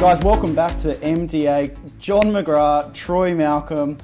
Guys, 0.00 0.18
welcome 0.20 0.54
back 0.54 0.78
to 0.78 0.94
MDA. 0.94 1.76
John 1.98 2.22
McGrath, 2.22 2.94
Troy 2.94 3.34
Malcolm. 3.34 3.98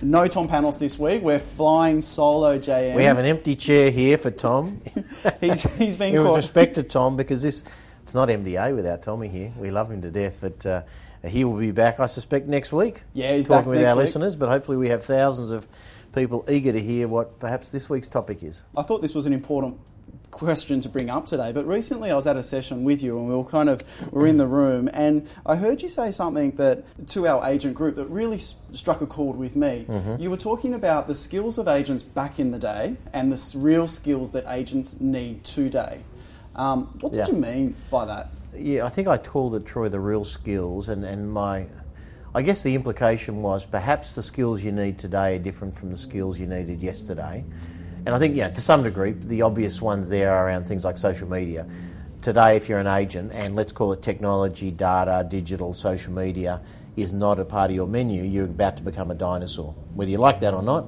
No 0.00 0.28
Tom 0.28 0.46
Panos 0.46 0.78
this 0.78 0.96
week. 0.96 1.22
We're 1.22 1.40
flying 1.40 2.02
solo 2.02 2.56
JM. 2.56 2.94
We 2.94 3.02
have 3.02 3.18
an 3.18 3.26
empty 3.26 3.56
chair 3.56 3.90
here 3.90 4.16
for 4.16 4.30
Tom. 4.30 4.80
he's, 5.40 5.62
he's 5.74 5.96
been 5.96 6.14
It 6.14 6.20
was 6.20 6.36
respect 6.36 6.76
to 6.76 6.84
Tom 6.84 7.16
because 7.16 7.42
this 7.42 7.64
it's 8.00 8.14
not 8.14 8.28
MDA 8.28 8.76
without 8.76 9.02
Tommy 9.02 9.26
here. 9.26 9.52
We 9.58 9.72
love 9.72 9.90
him 9.90 10.00
to 10.02 10.10
death, 10.12 10.38
but 10.40 10.64
uh, 10.64 10.82
he 11.26 11.42
will 11.42 11.58
be 11.58 11.72
back, 11.72 11.98
I 11.98 12.06
suspect, 12.06 12.46
next 12.46 12.72
week. 12.72 13.02
Yeah, 13.12 13.34
he's 13.34 13.48
talking 13.48 13.72
back 13.72 13.78
with 13.78 13.88
our 13.88 13.96
week. 13.96 14.04
listeners. 14.04 14.36
But 14.36 14.50
hopefully, 14.50 14.76
we 14.76 14.88
have 14.90 15.04
thousands 15.04 15.50
of 15.50 15.66
people 16.14 16.44
eager 16.48 16.70
to 16.70 16.80
hear 16.80 17.08
what 17.08 17.40
perhaps 17.40 17.70
this 17.70 17.90
week's 17.90 18.08
topic 18.08 18.44
is. 18.44 18.62
I 18.76 18.82
thought 18.82 19.00
this 19.00 19.16
was 19.16 19.26
an 19.26 19.32
important 19.32 19.80
question 20.30 20.80
to 20.80 20.88
bring 20.88 21.10
up 21.10 21.26
today, 21.26 21.52
but 21.52 21.66
recently 21.66 22.10
I 22.10 22.14
was 22.14 22.26
at 22.26 22.36
a 22.36 22.42
session 22.42 22.84
with 22.84 23.02
you 23.02 23.18
and 23.18 23.28
we 23.28 23.34
were 23.34 23.44
kind 23.44 23.68
of 23.68 23.82
we 24.12 24.20
were 24.22 24.26
in 24.26 24.36
the 24.38 24.46
room 24.46 24.88
and 24.94 25.28
I 25.44 25.56
heard 25.56 25.82
you 25.82 25.88
say 25.88 26.10
something 26.10 26.52
that 26.52 26.84
to 27.08 27.26
our 27.26 27.46
agent 27.48 27.74
group 27.74 27.96
that 27.96 28.06
really 28.06 28.36
s- 28.36 28.54
struck 28.72 29.00
a 29.00 29.06
chord 29.06 29.36
with 29.36 29.56
me. 29.56 29.84
Mm-hmm. 29.88 30.22
You 30.22 30.30
were 30.30 30.36
talking 30.38 30.72
about 30.74 31.06
the 31.08 31.14
skills 31.14 31.58
of 31.58 31.68
agents 31.68 32.02
back 32.02 32.38
in 32.38 32.52
the 32.52 32.58
day 32.58 32.96
and 33.12 33.30
the 33.30 33.36
s- 33.36 33.54
real 33.54 33.86
skills 33.88 34.32
that 34.32 34.44
agents 34.48 35.00
need 35.00 35.44
today. 35.44 36.00
Um, 36.56 36.86
what 37.00 37.12
did 37.12 37.26
Yeah. 37.28 37.34
you 37.34 37.40
mean 37.40 37.74
by 37.90 38.04
that? 38.06 38.30
Yeah, 38.56 38.84
I 38.84 38.88
think 38.88 39.08
I 39.08 39.16
called 39.18 39.54
it 39.54 39.64
Troy 39.66 39.88
the 39.88 40.00
real 40.00 40.24
skills, 40.24 40.88
and, 40.88 41.04
and 41.04 41.32
my, 41.32 41.66
I 42.34 42.42
guess 42.42 42.62
the 42.64 42.74
implication 42.74 43.42
was 43.42 43.64
perhaps 43.64 44.14
the 44.16 44.22
skills 44.22 44.62
you 44.64 44.72
need 44.72 44.98
today 44.98 45.36
are 45.36 45.38
different 45.38 45.76
from 45.76 45.90
the 45.90 45.96
skills 45.96 46.38
you 46.40 46.46
needed 46.48 46.82
yesterday. 46.82 47.44
And 48.06 48.10
I 48.10 48.18
think, 48.18 48.36
yeah, 48.36 48.48
to 48.48 48.60
some 48.60 48.82
degree, 48.82 49.12
the 49.12 49.42
obvious 49.42 49.82
ones 49.82 50.08
there 50.08 50.32
are 50.32 50.46
around 50.46 50.64
things 50.64 50.84
like 50.84 50.96
social 50.96 51.28
media. 51.28 51.66
Today, 52.22 52.56
if 52.56 52.68
you're 52.68 52.78
an 52.78 52.86
agent, 52.86 53.32
and 53.32 53.56
let's 53.56 53.72
call 53.72 53.92
it 53.92 54.02
technology, 54.02 54.70
data, 54.70 55.26
digital, 55.28 55.74
social 55.74 56.12
media, 56.12 56.60
is 56.96 57.12
not 57.12 57.38
a 57.38 57.44
part 57.44 57.70
of 57.70 57.74
your 57.74 57.86
menu, 57.86 58.22
you're 58.22 58.44
about 58.44 58.76
to 58.78 58.82
become 58.82 59.10
a 59.10 59.14
dinosaur, 59.14 59.74
whether 59.94 60.10
you 60.10 60.18
like 60.18 60.40
that 60.40 60.54
or 60.54 60.62
not. 60.62 60.86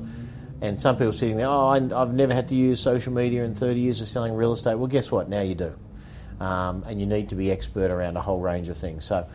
And 0.60 0.80
some 0.80 0.96
people 0.96 1.12
sitting 1.12 1.36
there, 1.36 1.48
oh, 1.48 1.68
I've 1.68 2.14
never 2.14 2.33
had 2.33 2.48
to 2.48 2.55
use 2.55 2.80
social 2.80 3.12
media 3.12 3.44
in 3.44 3.55
30 3.55 3.80
years 3.80 4.00
of 4.00 4.08
selling 4.08 4.34
real 4.34 4.52
estate. 4.52 4.77
Well, 4.77 4.86
guess 4.86 5.10
what? 5.10 5.28
Now 5.28 5.40
you 5.40 5.55
do. 5.55 5.74
Um, 6.38 6.84
and 6.86 7.00
you 7.00 7.06
need 7.06 7.30
to 7.30 7.34
be 7.34 7.50
expert 7.50 7.90
around 7.90 8.16
a 8.16 8.20
whole 8.20 8.40
range 8.40 8.68
of 8.68 8.77
things. 8.77 9.05
So 9.05 9.27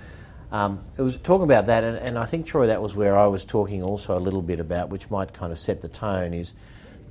um, 0.52 0.84
it 0.98 1.02
was 1.02 1.18
talking 1.18 1.44
about 1.44 1.68
that, 1.68 1.84
and, 1.84 1.98
and 1.98 2.18
I 2.18 2.26
think, 2.26 2.46
Troy, 2.46 2.68
that 2.68 2.82
was 2.82 2.96
where 2.96 3.18
I 3.18 3.28
was 3.28 3.44
talking 3.44 3.84
also 3.84 4.18
a 4.18 4.20
little 4.20 4.42
bit 4.42 4.60
about, 4.60 4.90
which 4.90 5.10
might 5.10 5.34
kind 5.34 5.52
of 5.52 5.60
set 5.60 5.82
the 5.82 5.90
tone, 5.90 6.34
is 6.34 6.54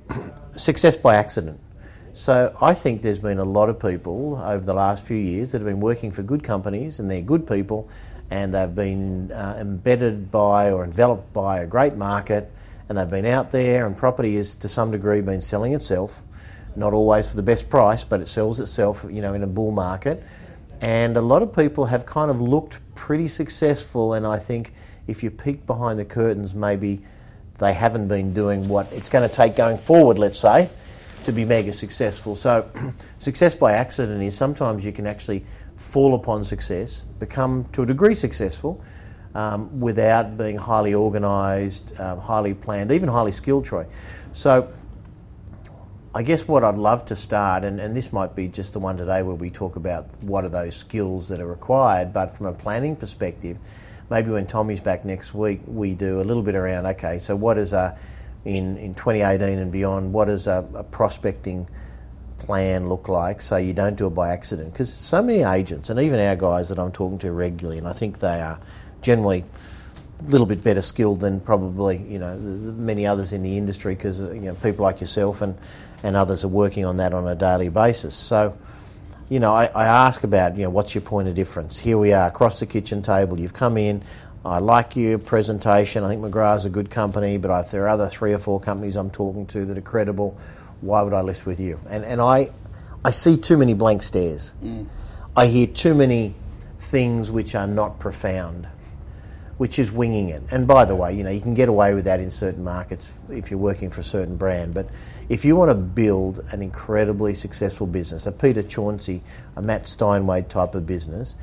success 0.55 0.95
by 0.95 1.15
accident. 1.15 1.59
So 2.13 2.57
I 2.59 2.73
think 2.73 3.03
there's 3.03 3.19
been 3.19 3.37
a 3.37 3.45
lot 3.45 3.69
of 3.69 3.79
people 3.79 4.41
over 4.43 4.65
the 4.65 4.73
last 4.73 5.05
few 5.05 5.17
years 5.17 5.51
that 5.51 5.59
have 5.59 5.67
been 5.67 5.79
working 5.79 6.09
for 6.09 6.23
good 6.23 6.43
companies 6.43 6.99
and 6.99 7.11
they're 7.11 7.21
good 7.21 7.47
people 7.47 7.89
and 8.31 8.53
they've 8.53 8.73
been 8.73 9.31
uh, 9.31 9.55
embedded 9.59 10.31
by 10.31 10.71
or 10.71 10.83
enveloped 10.83 11.31
by 11.31 11.59
a 11.59 11.67
great 11.67 11.95
market 11.95 12.51
and 12.89 12.97
they've 12.97 13.09
been 13.09 13.27
out 13.27 13.51
there 13.51 13.85
and 13.85 13.95
property 13.95 14.35
has 14.35 14.55
to 14.55 14.67
some 14.67 14.91
degree 14.91 15.21
been 15.21 15.41
selling 15.41 15.73
itself, 15.73 16.23
not 16.75 16.91
always 16.91 17.29
for 17.29 17.35
the 17.35 17.43
best 17.43 17.69
price, 17.69 18.03
but 18.03 18.19
it 18.19 18.27
sells 18.27 18.59
itself, 18.59 19.05
you 19.09 19.21
know, 19.21 19.35
in 19.35 19.43
a 19.43 19.47
bull 19.47 19.71
market. 19.71 20.23
And 20.81 21.17
a 21.17 21.21
lot 21.21 21.43
of 21.43 21.55
people 21.55 21.85
have 21.85 22.07
kind 22.07 22.31
of 22.31 22.41
looked 22.41 22.79
pretty 22.95 23.27
successful 23.27 24.13
and 24.13 24.25
I 24.25 24.39
think 24.39 24.73
if 25.05 25.21
you 25.21 25.29
peek 25.29 25.67
behind 25.67 25.99
the 25.99 26.05
curtains 26.05 26.55
maybe 26.55 27.03
they 27.59 27.73
haven't 27.73 28.07
been 28.07 28.33
doing 28.33 28.67
what 28.67 28.91
it's 28.93 29.09
going 29.09 29.27
to 29.27 29.35
take 29.35 29.55
going 29.55 29.77
forward, 29.77 30.19
let's 30.19 30.39
say, 30.39 30.69
to 31.25 31.31
be 31.31 31.45
mega 31.45 31.73
successful. 31.73 32.35
So, 32.35 32.69
success 33.17 33.55
by 33.55 33.73
accident 33.73 34.21
is 34.23 34.37
sometimes 34.37 34.85
you 34.85 34.91
can 34.91 35.07
actually 35.07 35.45
fall 35.75 36.15
upon 36.15 36.43
success, 36.43 37.01
become 37.19 37.65
to 37.73 37.83
a 37.83 37.85
degree 37.85 38.15
successful, 38.15 38.81
um, 39.35 39.79
without 39.79 40.37
being 40.37 40.57
highly 40.57 40.93
organised, 40.93 41.99
um, 41.99 42.19
highly 42.19 42.53
planned, 42.53 42.91
even 42.91 43.09
highly 43.09 43.31
skilled, 43.31 43.65
Troy. 43.65 43.85
So, 44.33 44.71
I 46.15 46.23
guess 46.23 46.47
what 46.47 46.63
I'd 46.63 46.77
love 46.77 47.05
to 47.05 47.15
start, 47.15 47.63
and, 47.63 47.79
and 47.79 47.95
this 47.95 48.11
might 48.11 48.35
be 48.35 48.47
just 48.47 48.73
the 48.73 48.79
one 48.79 48.97
today 48.97 49.21
where 49.21 49.35
we 49.35 49.51
talk 49.51 49.75
about 49.75 50.07
what 50.23 50.43
are 50.45 50.49
those 50.49 50.75
skills 50.75 51.27
that 51.27 51.39
are 51.39 51.45
required, 51.45 52.13
but 52.13 52.31
from 52.31 52.47
a 52.47 52.53
planning 52.53 52.95
perspective, 52.95 53.59
maybe 54.09 54.31
when 54.31 54.47
Tommy's 54.47 54.79
back 54.79 55.05
next 55.05 55.33
week, 55.33 55.61
we 55.65 55.93
do 55.93 56.21
a 56.21 56.23
little 56.23 56.43
bit 56.43 56.55
around 56.55 56.85
okay, 56.85 57.19
so 57.19 57.35
what 57.35 57.57
is 57.57 57.73
a, 57.73 57.97
in, 58.45 58.77
in 58.77 58.93
2018 58.95 59.59
and 59.59 59.71
beyond, 59.71 60.13
what 60.13 60.25
does 60.25 60.47
a, 60.47 60.67
a 60.73 60.83
prospecting 60.83 61.67
plan 62.37 62.87
look 62.87 63.09
like 63.09 63.41
so 63.41 63.57
you 63.57 63.73
don't 63.73 63.95
do 63.95 64.07
it 64.07 64.11
by 64.11 64.29
accident? 64.31 64.71
Because 64.71 64.93
so 64.93 65.21
many 65.21 65.43
agents, 65.43 65.89
and 65.89 65.99
even 65.99 66.19
our 66.19 66.35
guys 66.35 66.69
that 66.69 66.79
I'm 66.79 66.91
talking 66.91 67.17
to 67.19 67.31
regularly, 67.31 67.77
and 67.77 67.87
I 67.87 67.93
think 67.93 68.19
they 68.19 68.41
are 68.41 68.59
generally 69.01 69.43
a 70.19 70.29
little 70.29 70.47
bit 70.47 70.63
better 70.63 70.81
skilled 70.81 71.19
than 71.19 71.39
probably 71.39 71.97
you 72.09 72.19
know 72.19 72.35
many 72.37 73.05
others 73.05 73.33
in 73.33 73.43
the 73.43 73.57
industry 73.57 73.93
because 73.95 74.21
you 74.21 74.41
know 74.41 74.55
people 74.55 74.83
like 74.83 74.99
yourself 74.99 75.41
and, 75.41 75.57
and 76.03 76.15
others 76.15 76.43
are 76.43 76.49
working 76.49 76.85
on 76.85 76.97
that 76.97 77.13
on 77.13 77.27
a 77.27 77.35
daily 77.35 77.69
basis. 77.69 78.15
So, 78.15 78.57
you 79.29 79.39
know, 79.39 79.53
I, 79.53 79.65
I 79.65 79.85
ask 79.85 80.23
about 80.23 80.55
you 80.57 80.63
know 80.63 80.69
what's 80.69 80.95
your 80.95 81.01
point 81.01 81.27
of 81.27 81.35
difference. 81.35 81.77
Here 81.79 81.97
we 81.97 82.13
are 82.13 82.27
across 82.27 82.59
the 82.59 82.65
kitchen 82.65 83.01
table. 83.01 83.39
You've 83.39 83.53
come 83.53 83.77
in. 83.77 84.03
I 84.45 84.59
like 84.59 84.95
your 84.95 85.17
presentation. 85.17 86.03
I 86.03 86.09
think 86.09 86.21
McGrath's 86.21 86.65
a 86.65 86.69
good 86.69 86.89
company, 86.89 87.37
but 87.37 87.51
if 87.59 87.71
there 87.71 87.83
are 87.83 87.89
other 87.89 88.07
three 88.07 88.31
or 88.31 88.37
four 88.37 88.61
companies 88.61 88.95
I'm 88.95 89.09
talking 89.09 89.45
to 89.47 89.65
that 89.65 89.77
are 89.77 89.81
credible, 89.81 90.37
why 90.79 91.01
would 91.01 91.13
I 91.13 91.21
list 91.21 91.45
with 91.45 91.59
you? 91.59 91.79
And 91.89 92.05
and 92.05 92.21
I 92.21 92.51
I 93.03 93.11
see 93.11 93.37
too 93.37 93.57
many 93.57 93.73
blank 93.73 94.03
stares. 94.03 94.53
Mm. 94.63 94.87
I 95.35 95.47
hear 95.47 95.67
too 95.67 95.93
many 95.93 96.35
things 96.79 97.29
which 97.29 97.55
are 97.55 97.67
not 97.67 97.99
profound 97.99 98.67
which 99.57 99.79
is 99.79 99.91
winging 99.91 100.29
it. 100.29 100.43
And 100.51 100.67
by 100.67 100.85
the 100.85 100.95
way, 100.95 101.15
you 101.15 101.23
know, 101.23 101.31
you 101.31 101.41
can 101.41 101.53
get 101.53 101.69
away 101.69 101.93
with 101.93 102.05
that 102.05 102.19
in 102.19 102.29
certain 102.29 102.63
markets 102.63 103.13
if 103.29 103.49
you're 103.49 103.59
working 103.59 103.89
for 103.89 104.01
a 104.01 104.03
certain 104.03 104.37
brand. 104.37 104.73
But 104.73 104.89
if 105.29 105.43
you 105.43 105.55
want 105.55 105.71
to 105.71 105.75
build 105.75 106.45
an 106.51 106.61
incredibly 106.61 107.33
successful 107.33 107.87
business, 107.87 108.27
a 108.27 108.31
Peter 108.31 108.63
Chauncey, 108.63 109.23
a 109.55 109.61
Matt 109.61 109.87
Steinway 109.87 110.43
type 110.43 110.75
of 110.75 110.85
business, 110.85 111.35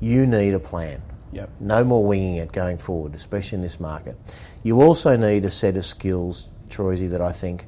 you 0.00 0.26
need 0.26 0.54
a 0.54 0.60
plan. 0.60 1.02
Yep. 1.32 1.50
No 1.60 1.84
more 1.84 2.04
winging 2.04 2.36
it 2.36 2.52
going 2.52 2.78
forward, 2.78 3.14
especially 3.14 3.56
in 3.56 3.62
this 3.62 3.78
market. 3.78 4.16
You 4.62 4.80
also 4.80 5.16
need 5.16 5.44
a 5.44 5.50
set 5.50 5.76
of 5.76 5.84
skills, 5.84 6.48
Troisy, 6.70 7.06
that 7.08 7.20
I 7.20 7.32
think 7.32 7.66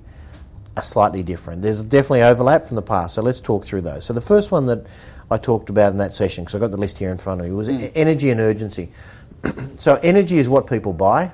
are 0.81 0.83
slightly 0.83 1.23
different. 1.23 1.63
There's 1.63 1.83
definitely 1.83 2.23
overlap 2.23 2.65
from 2.65 2.77
the 2.77 2.83
past, 2.83 3.15
so 3.15 3.23
let's 3.23 3.41
talk 3.41 3.65
through 3.65 3.83
those. 3.83 4.05
So 4.05 4.13
the 4.15 4.21
first 4.21 4.51
one 4.51 4.67
that 4.67 4.87
I 5.31 5.37
talked 5.37 5.69
about 5.69 5.93
in 5.93 5.99
that 5.99 6.13
session, 6.15 6.45
because 6.45 6.55
I've 6.55 6.61
got 6.61 6.71
the 6.71 6.79
list 6.79 6.99
here 6.99 7.11
in 7.11 7.19
front 7.19 7.41
of 7.41 7.47
me, 7.47 7.53
was 7.53 7.71
e- 7.71 7.91
energy 7.95 8.31
and 8.31 8.41
urgency. 8.41 8.91
so 9.77 10.01
energy 10.03 10.39
is 10.39 10.49
what 10.49 10.67
people 10.67 10.93
buy. 10.93 11.33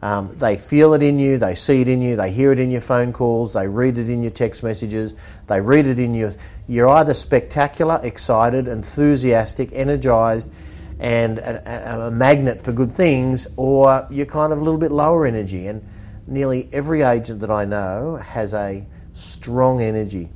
Um, 0.00 0.34
they 0.38 0.56
feel 0.56 0.94
it 0.94 1.02
in 1.02 1.18
you, 1.18 1.38
they 1.38 1.54
see 1.54 1.80
it 1.80 1.88
in 1.88 2.00
you, 2.00 2.16
they 2.16 2.30
hear 2.30 2.52
it 2.52 2.60
in 2.60 2.70
your 2.70 2.80
phone 2.80 3.12
calls, 3.12 3.52
they 3.52 3.66
read 3.66 3.98
it 3.98 4.08
in 4.08 4.22
your 4.22 4.30
text 4.30 4.62
messages, 4.62 5.14
they 5.48 5.60
read 5.60 5.86
it 5.86 5.98
in 5.98 6.14
your. 6.14 6.32
You're 6.68 6.88
either 6.88 7.14
spectacular, 7.14 7.98
excited, 8.02 8.68
enthusiastic, 8.68 9.70
energized, 9.72 10.52
and 11.00 11.38
a, 11.38 11.94
a, 11.94 12.06
a 12.06 12.10
magnet 12.10 12.60
for 12.60 12.72
good 12.72 12.92
things, 12.92 13.48
or 13.56 14.06
you're 14.08 14.26
kind 14.26 14.52
of 14.52 14.60
a 14.60 14.62
little 14.62 14.78
bit 14.78 14.92
lower 14.92 15.26
energy. 15.26 15.66
And 15.66 15.82
nearly 16.28 16.68
every 16.72 17.02
agent 17.02 17.40
that 17.40 17.50
I 17.50 17.64
know 17.64 18.16
has 18.16 18.54
a 18.54 18.84
strong 19.12 19.82
energy. 19.82 20.28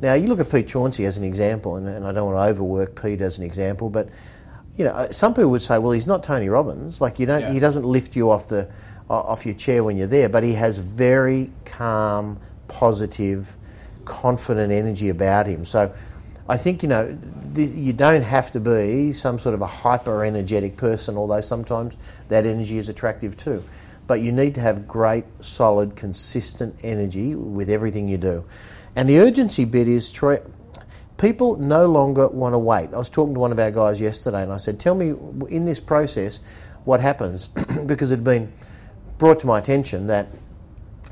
Now, 0.00 0.14
you 0.14 0.26
look 0.26 0.40
at 0.40 0.50
Pete 0.50 0.68
Chauncey 0.68 1.06
as 1.06 1.16
an 1.16 1.24
example, 1.24 1.76
and, 1.76 1.88
and 1.88 2.06
I 2.06 2.12
don't 2.12 2.32
want 2.32 2.36
to 2.36 2.50
overwork 2.50 3.00
Pete 3.00 3.22
as 3.22 3.38
an 3.38 3.44
example, 3.44 3.88
but 3.88 4.08
you 4.76 4.84
know, 4.84 4.90
uh, 4.90 5.10
some 5.10 5.32
people 5.32 5.50
would 5.52 5.62
say, 5.62 5.78
well, 5.78 5.92
he's 5.92 6.06
not 6.06 6.22
Tony 6.22 6.50
Robbins. 6.50 7.00
Like 7.00 7.18
you 7.18 7.24
don't, 7.24 7.40
Yeah. 7.40 7.52
he 7.52 7.60
doesn't 7.60 7.84
lift 7.84 8.14
you 8.14 8.30
off 8.30 8.48
the 8.48 8.68
off 9.08 9.46
your 9.46 9.54
chair 9.54 9.84
when 9.84 9.96
you're 9.96 10.08
there, 10.08 10.28
but 10.28 10.42
he 10.42 10.52
has 10.54 10.78
very 10.78 11.48
calm, 11.64 12.38
positive, 12.66 13.56
confident 14.04 14.72
energy 14.72 15.08
about 15.08 15.46
him. 15.46 15.64
So, 15.64 15.92
I 16.48 16.56
think 16.56 16.82
you 16.82 16.88
know, 16.88 17.16
th- 17.54 17.70
you 17.70 17.92
don't 17.92 18.22
have 18.22 18.50
to 18.52 18.60
be 18.60 19.12
some 19.12 19.38
sort 19.38 19.54
of 19.54 19.62
a 19.62 19.66
hyper 19.66 20.24
energetic 20.24 20.76
person, 20.76 21.16
although 21.16 21.40
sometimes 21.40 21.96
that 22.28 22.44
energy 22.46 22.78
is 22.78 22.88
attractive 22.88 23.36
too. 23.36 23.62
But 24.06 24.20
you 24.20 24.32
need 24.32 24.54
to 24.54 24.60
have 24.60 24.86
great, 24.86 25.24
solid, 25.40 25.96
consistent 25.96 26.84
energy 26.84 27.34
with 27.34 27.68
everything 27.68 28.08
you 28.08 28.18
do. 28.18 28.44
And 28.94 29.08
the 29.08 29.18
urgency 29.18 29.64
bit 29.64 29.88
is, 29.88 30.10
people 31.18 31.56
no 31.56 31.86
longer 31.86 32.28
want 32.28 32.54
to 32.54 32.58
wait. 32.58 32.92
I 32.92 32.98
was 32.98 33.10
talking 33.10 33.34
to 33.34 33.40
one 33.40 33.52
of 33.52 33.58
our 33.58 33.70
guys 33.70 34.00
yesterday 34.00 34.42
and 34.42 34.52
I 34.52 34.58
said, 34.58 34.78
Tell 34.78 34.94
me 34.94 35.14
in 35.48 35.64
this 35.64 35.80
process 35.80 36.40
what 36.84 37.00
happens, 37.00 37.48
because 37.86 38.12
it 38.12 38.16
had 38.16 38.24
been 38.24 38.52
brought 39.18 39.40
to 39.40 39.46
my 39.46 39.58
attention 39.58 40.06
that 40.06 40.28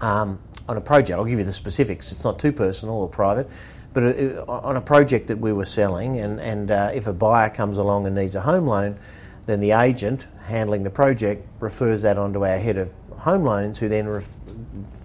um, 0.01 0.39
on 0.69 0.77
a 0.77 0.81
project, 0.81 1.19
I'll 1.19 1.25
give 1.25 1.39
you 1.39 1.45
the 1.45 1.53
specifics, 1.53 2.13
it's 2.13 2.25
not 2.25 2.39
too 2.39 2.53
personal 2.53 2.97
or 2.97 3.09
private, 3.09 3.51
but 3.93 4.03
it, 4.03 4.49
on 4.49 4.77
a 4.77 4.81
project 4.81 5.29
that 5.29 5.39
we 5.39 5.53
were 5.53 5.65
selling, 5.65 6.19
and, 6.19 6.41
and 6.41 6.71
uh, 6.71 6.91
if 6.95 7.07
a 7.07 7.13
buyer 7.13 7.51
comes 7.51 7.79
along 7.79 8.07
and 8.07 8.15
needs 8.15 8.35
a 8.35 8.41
home 8.41 8.67
loan, 8.67 8.99
then 9.47 9.61
the 9.61 9.73
agent 9.73 10.29
handling 10.47 10.83
the 10.83 10.91
project 10.91 11.47
refers 11.61 12.03
that 12.03 12.19
onto 12.19 12.45
our 12.45 12.59
head 12.59 12.77
of 12.77 12.93
home 13.19 13.45
loans, 13.45 13.79
who 13.79 13.89
then 13.89 14.09
ref- 14.09 14.39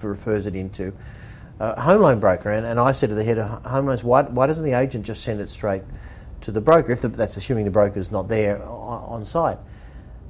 refers 0.01 0.45
it 0.45 0.56
into 0.56 0.94
a 1.59 1.80
home 1.80 2.01
loan 2.01 2.19
broker. 2.19 2.51
And, 2.51 2.65
and 2.65 2.80
I 2.80 2.91
said 2.91 3.09
to 3.09 3.15
the 3.15 3.24
head 3.24 3.38
of 3.38 3.65
home 3.65 3.86
loans, 3.86 4.03
why, 4.03 4.24
why 4.24 4.47
doesn't 4.47 4.63
the 4.63 4.74
agent 4.74 5.06
just 5.06 5.24
send 5.24 5.41
it 5.41 5.50
straight 5.50 5.83
to 6.41 6.51
the 6.51 6.62
broker, 6.62 6.91
if 6.91 7.01
the, 7.01 7.09
that's 7.09 7.38
assuming 7.38 7.65
the 7.65 7.71
broker's 7.71 8.12
not 8.12 8.27
there 8.27 8.63
on, 8.63 9.03
on 9.03 9.25
site. 9.25 9.57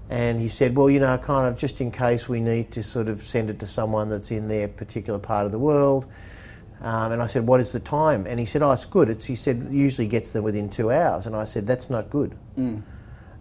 And 0.09 0.39
he 0.41 0.47
said, 0.47 0.75
well, 0.75 0.89
you 0.89 0.99
know, 0.99 1.15
kind 1.19 1.47
of 1.47 1.59
just 1.59 1.81
in 1.81 1.91
case 1.91 2.27
we 2.27 2.39
need 2.39 2.71
to 2.71 2.81
sort 2.81 3.09
of 3.09 3.19
send 3.19 3.51
it 3.51 3.59
to 3.59 3.67
someone 3.67 4.09
that's 4.09 4.31
in 4.31 4.47
their 4.47 4.67
particular 4.67 5.19
part 5.19 5.45
of 5.45 5.51
the 5.51 5.59
world. 5.59 6.07
Um, 6.81 7.11
and 7.11 7.21
I 7.21 7.27
said, 7.27 7.45
what 7.45 7.59
is 7.59 7.73
the 7.73 7.79
time? 7.79 8.25
And 8.25 8.39
he 8.39 8.45
said, 8.45 8.63
oh, 8.63 8.71
it's 8.71 8.85
good. 8.85 9.09
It's, 9.09 9.25
he 9.25 9.35
said, 9.35 9.67
usually 9.69 10.07
gets 10.07 10.31
them 10.31 10.43
within 10.43 10.69
two 10.69 10.91
hours. 10.91 11.27
And 11.27 11.35
I 11.35 11.43
said, 11.43 11.67
that's 11.67 11.89
not 11.91 12.09
good. 12.09 12.35
Mm. 12.57 12.81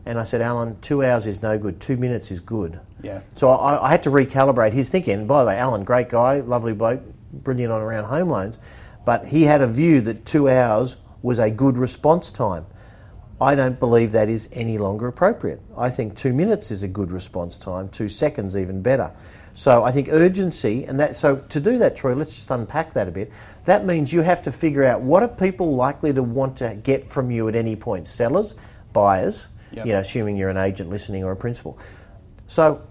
And 0.08 0.18
I 0.18 0.24
said, 0.24 0.40
Alan, 0.40 0.80
two 0.80 1.04
hours 1.04 1.26
is 1.26 1.42
no 1.42 1.58
good. 1.58 1.80
Two 1.82 1.98
minutes 1.98 2.30
is 2.30 2.40
good. 2.40 2.80
Yeah. 3.02 3.20
So 3.34 3.50
I, 3.50 3.88
I 3.88 3.90
had 3.90 4.02
to 4.04 4.10
recalibrate 4.10 4.72
his 4.72 4.88
thinking. 4.88 5.26
By 5.26 5.42
the 5.42 5.48
way, 5.48 5.58
Alan, 5.58 5.84
great 5.84 6.08
guy, 6.08 6.40
lovely 6.40 6.72
bloke, 6.72 7.02
brilliant 7.30 7.70
on 7.70 7.82
around 7.82 8.04
home 8.04 8.30
loans. 8.30 8.56
But 9.04 9.26
he 9.26 9.42
had 9.42 9.60
a 9.60 9.66
view 9.66 10.00
that 10.00 10.24
two 10.24 10.48
hours 10.48 10.96
was 11.20 11.38
a 11.38 11.50
good 11.50 11.76
response 11.76 12.32
time. 12.32 12.64
I 13.38 13.54
don't 13.54 13.78
believe 13.78 14.12
that 14.12 14.30
is 14.30 14.48
any 14.50 14.78
longer 14.78 15.08
appropriate. 15.08 15.60
I 15.76 15.90
think 15.90 16.16
two 16.16 16.32
minutes 16.32 16.70
is 16.70 16.82
a 16.82 16.88
good 16.88 17.12
response 17.12 17.58
time, 17.58 17.90
two 17.90 18.08
seconds 18.08 18.56
even 18.56 18.80
better. 18.80 19.12
So 19.52 19.84
I 19.84 19.92
think 19.92 20.08
urgency, 20.10 20.84
and 20.84 20.98
that. 21.00 21.16
So 21.16 21.36
to 21.36 21.60
do 21.60 21.76
that, 21.78 21.96
Troy, 21.96 22.14
let's 22.14 22.34
just 22.34 22.50
unpack 22.50 22.94
that 22.94 23.08
a 23.08 23.10
bit. 23.10 23.30
That 23.66 23.84
means 23.84 24.10
you 24.10 24.22
have 24.22 24.40
to 24.42 24.52
figure 24.52 24.84
out 24.84 25.02
what 25.02 25.22
are 25.22 25.28
people 25.28 25.74
likely 25.74 26.14
to 26.14 26.22
want 26.22 26.56
to 26.58 26.76
get 26.82 27.04
from 27.04 27.30
you 27.30 27.46
at 27.48 27.54
any 27.54 27.76
point. 27.76 28.08
Sellers, 28.08 28.54
buyers, 28.94 29.48
Yep. 29.72 29.86
you 29.86 29.92
know, 29.92 29.98
assuming 29.98 30.36
you're 30.36 30.48
an 30.48 30.56
agent 30.56 30.90
listening 30.90 31.24
or 31.24 31.32
a 31.32 31.36
principal. 31.36 31.78
So 32.46 32.82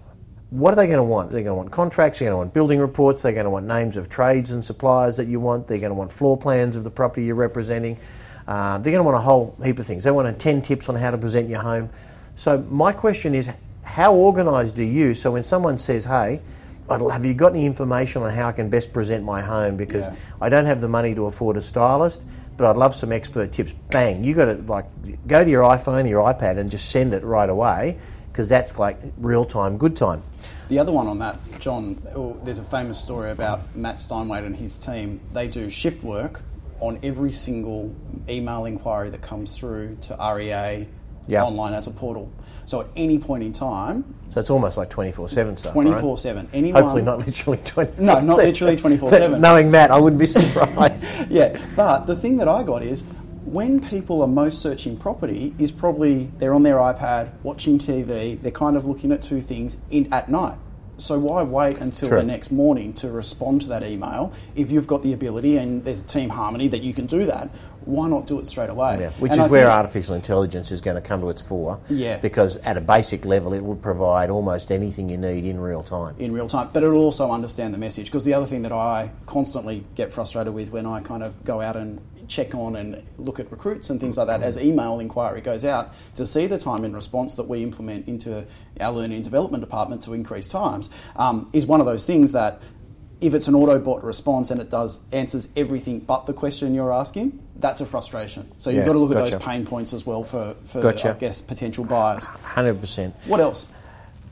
what 0.50 0.72
are 0.72 0.76
they 0.76 0.86
going 0.86 0.98
to 0.98 1.04
want? 1.04 1.30
They're 1.30 1.42
going 1.42 1.52
to 1.52 1.54
want 1.54 1.70
contracts, 1.70 2.18
they're 2.18 2.26
going 2.26 2.34
to 2.34 2.38
want 2.38 2.54
building 2.54 2.78
reports, 2.80 3.22
they're 3.22 3.32
going 3.32 3.44
to 3.44 3.50
want 3.50 3.66
names 3.66 3.96
of 3.96 4.08
trades 4.08 4.50
and 4.52 4.64
suppliers 4.64 5.16
that 5.16 5.26
you 5.26 5.40
want, 5.40 5.66
they're 5.66 5.78
going 5.78 5.90
to 5.90 5.94
want 5.94 6.10
floor 6.10 6.36
plans 6.36 6.76
of 6.76 6.84
the 6.84 6.90
property 6.90 7.26
you're 7.26 7.34
representing, 7.34 7.98
uh, 8.46 8.78
they're 8.78 8.92
going 8.92 9.00
to 9.00 9.02
want 9.02 9.16
a 9.16 9.20
whole 9.20 9.54
heap 9.62 9.78
of 9.78 9.86
things. 9.86 10.04
They 10.04 10.10
want 10.10 10.38
10 10.38 10.62
tips 10.62 10.88
on 10.88 10.94
how 10.94 11.10
to 11.10 11.18
present 11.18 11.50
your 11.50 11.60
home. 11.60 11.90
So, 12.34 12.58
my 12.70 12.92
question 12.92 13.34
is 13.34 13.50
how 13.82 14.14
organised 14.14 14.78
are 14.78 14.84
you? 14.84 15.14
So, 15.14 15.32
when 15.32 15.44
someone 15.44 15.76
says, 15.76 16.06
hey, 16.06 16.40
I'd, 16.88 17.02
have 17.02 17.26
you 17.26 17.34
got 17.34 17.52
any 17.52 17.66
information 17.66 18.22
on 18.22 18.32
how 18.32 18.48
I 18.48 18.52
can 18.52 18.70
best 18.70 18.92
present 18.92 19.24
my 19.24 19.42
home 19.42 19.76
because 19.76 20.06
Yeah. 20.06 20.14
I 20.40 20.48
don't 20.48 20.64
have 20.64 20.80
the 20.80 20.88
money 20.88 21.14
to 21.14 21.26
afford 21.26 21.58
a 21.58 21.60
stylist, 21.60 22.24
but 22.58 22.68
I'd 22.68 22.76
love 22.76 22.94
some 22.94 23.12
expert 23.12 23.52
tips. 23.52 23.72
Bang, 23.90 24.22
you 24.24 24.34
got 24.34 24.46
to 24.46 24.54
like 24.70 24.86
go 25.26 25.42
to 25.42 25.48
your 25.48 25.62
iPhone 25.62 26.04
or 26.04 26.08
your 26.08 26.24
iPad 26.24 26.58
and 26.58 26.70
just 26.70 26.90
send 26.90 27.14
it 27.14 27.24
right 27.24 27.48
away 27.48 27.96
because 28.30 28.48
that's 28.50 28.78
like 28.78 29.00
real 29.16 29.44
time, 29.44 29.78
good 29.78 29.96
time. 29.96 30.22
The 30.68 30.78
other 30.78 30.92
one 30.92 31.06
on 31.06 31.18
that, 31.20 31.38
John, 31.60 32.02
oh, 32.14 32.38
there's 32.44 32.58
a 32.58 32.64
famous 32.64 33.00
story 33.00 33.30
about 33.30 33.74
Matt 33.74 33.98
Steinway 33.98 34.44
and 34.44 34.54
his 34.54 34.78
team. 34.78 35.20
They 35.32 35.48
do 35.48 35.70
shift 35.70 36.02
work 36.02 36.42
on 36.80 36.98
every 37.02 37.32
single 37.32 37.94
email 38.28 38.64
inquiry 38.66 39.08
that 39.10 39.22
comes 39.22 39.56
through 39.56 39.96
to 40.02 40.16
REA 40.34 40.86
Yeah. 41.26 41.44
online 41.44 41.74
as 41.74 41.86
a 41.86 41.90
portal. 41.92 42.30
So 42.68 42.82
at 42.82 42.88
any 42.96 43.18
point 43.18 43.42
in 43.42 43.54
time, 43.54 44.04
So 44.28 44.40
it's 44.40 44.50
almost 44.50 44.76
like 44.76 44.90
24 44.90 45.30
7 45.30 45.56
stuff. 45.56 45.74
right? 45.74 45.84
24 45.84 46.18
7, 46.18 46.48
anyone. 46.52 46.82
Hopefully 46.82 47.02
not 47.02 47.18
literally 47.18 47.58
24 47.64 48.04
No, 48.04 48.20
not 48.20 48.36
literally 48.36 48.76
24/7. 48.84 49.40
Knowing 49.40 49.70
Matt, 49.70 49.90
I 49.90 49.98
wouldn't 49.98 50.20
be 50.20 50.26
surprised. 50.26 51.06
Yeah, 51.30 51.58
but 51.74 52.04
the 52.04 52.14
thing 52.14 52.36
that 52.36 52.46
I 52.46 52.62
got 52.62 52.82
is 52.82 53.04
when 53.46 53.80
people 53.80 54.20
are 54.20 54.28
most 54.28 54.60
searching 54.60 54.98
property 54.98 55.54
is 55.58 55.72
probably 55.72 56.30
they're 56.36 56.52
on 56.52 56.62
their 56.62 56.76
iPad 56.76 57.30
watching 57.42 57.78
TV, 57.78 58.38
they're 58.42 58.50
kind 58.52 58.76
of 58.76 58.84
looking 58.84 59.12
at 59.12 59.22
two 59.22 59.40
things 59.40 59.78
in, 59.90 60.12
at 60.12 60.28
night. 60.28 60.58
So 60.98 61.16
why 61.18 61.44
wait 61.44 61.78
until 61.80 62.08
True. 62.08 62.18
the 62.18 62.24
next 62.24 62.50
morning 62.50 62.92
to 62.94 63.10
respond 63.10 63.62
to 63.62 63.68
that 63.68 63.84
email 63.84 64.32
if 64.56 64.72
you've 64.72 64.88
got 64.88 65.02
the 65.02 65.12
ability 65.12 65.56
and 65.56 65.84
there's 65.84 66.02
a 66.02 66.06
team 66.06 66.28
harmony 66.28 66.66
that 66.68 66.82
you 66.82 66.92
can 66.92 67.06
do 67.06 67.24
that? 67.26 67.50
Why 67.84 68.08
not 68.08 68.26
do 68.26 68.38
it 68.40 68.46
straight 68.48 68.68
away? 68.68 68.98
Yeah, 69.00 69.10
which 69.12 69.32
And 69.32 69.40
is 69.40 69.46
I 69.46 69.50
where 69.50 69.70
artificial 69.70 70.16
intelligence 70.16 70.72
is 70.72 70.80
going 70.80 70.96
to 70.96 71.00
come 71.00 71.20
to 71.20 71.30
its 71.30 71.40
fore. 71.40 71.80
Yeah. 71.88 72.18
Because 72.18 72.56
at 72.58 72.76
a 72.76 72.80
basic 72.80 73.24
level, 73.24 73.54
it 73.54 73.64
will 73.64 73.76
provide 73.76 74.28
almost 74.28 74.72
anything 74.72 75.08
you 75.08 75.16
need 75.16 75.44
in 75.44 75.60
real 75.60 75.82
time. 75.84 76.16
in 76.18 76.32
real 76.32 76.48
time, 76.48 76.68
but 76.72 76.82
it'll 76.82 76.98
also 76.98 77.30
understand 77.30 77.72
the 77.72 77.78
message. 77.78 78.06
Because 78.06 78.24
the 78.24 78.34
other 78.34 78.46
thing 78.46 78.62
that 78.62 78.72
I 78.72 79.12
constantly 79.26 79.84
get 79.94 80.12
frustrated 80.12 80.52
with 80.52 80.70
when 80.72 80.84
I 80.84 81.00
kind 81.00 81.22
of 81.22 81.44
go 81.44 81.60
out 81.60 81.76
and 81.76 82.00
check 82.28 82.54
on 82.54 82.76
and 82.76 83.02
look 83.16 83.40
at 83.40 83.50
recruits 83.50 83.90
and 83.90 84.00
things 84.00 84.16
like 84.16 84.26
that 84.26 84.42
as 84.42 84.58
email 84.58 85.00
inquiry 85.00 85.40
goes 85.40 85.64
out 85.64 85.94
to 86.14 86.24
see 86.26 86.46
the 86.46 86.58
time 86.58 86.84
in 86.84 86.94
response 86.94 87.34
that 87.34 87.48
we 87.48 87.62
implement 87.62 88.06
into 88.06 88.46
our 88.80 88.92
learning 88.92 89.16
and 89.16 89.24
development 89.24 89.62
department 89.62 90.02
to 90.02 90.12
increase 90.12 90.46
times 90.46 90.90
um, 91.16 91.48
is 91.52 91.66
one 91.66 91.80
of 91.80 91.86
those 91.86 92.06
things 92.06 92.32
that 92.32 92.60
if 93.20 93.34
it's 93.34 93.48
an 93.48 93.54
Autobot 93.54 94.02
response 94.04 94.50
and 94.50 94.60
it 94.60 94.70
does 94.70 95.04
answers 95.12 95.48
everything 95.56 95.98
but 95.98 96.26
the 96.26 96.32
question 96.32 96.74
you're 96.74 96.92
asking, 96.92 97.42
that's 97.56 97.80
a 97.80 97.86
frustration. 97.86 98.50
So 98.58 98.70
you've 98.70 98.80
Yeah, 98.80 98.86
got 98.86 98.92
to 98.92 98.98
look 99.00 99.10
at 99.10 99.30
those 99.30 99.42
pain 99.42 99.66
points 99.66 99.92
as 99.92 100.06
well 100.06 100.22
for, 100.22 100.54
for 100.64 100.82
Gotcha. 100.82 101.10
I 101.10 101.18
guess 101.18 101.40
potential 101.40 101.84
buyers. 101.84 102.26
100%. 102.26 103.12
What 103.26 103.40
else? 103.40 103.66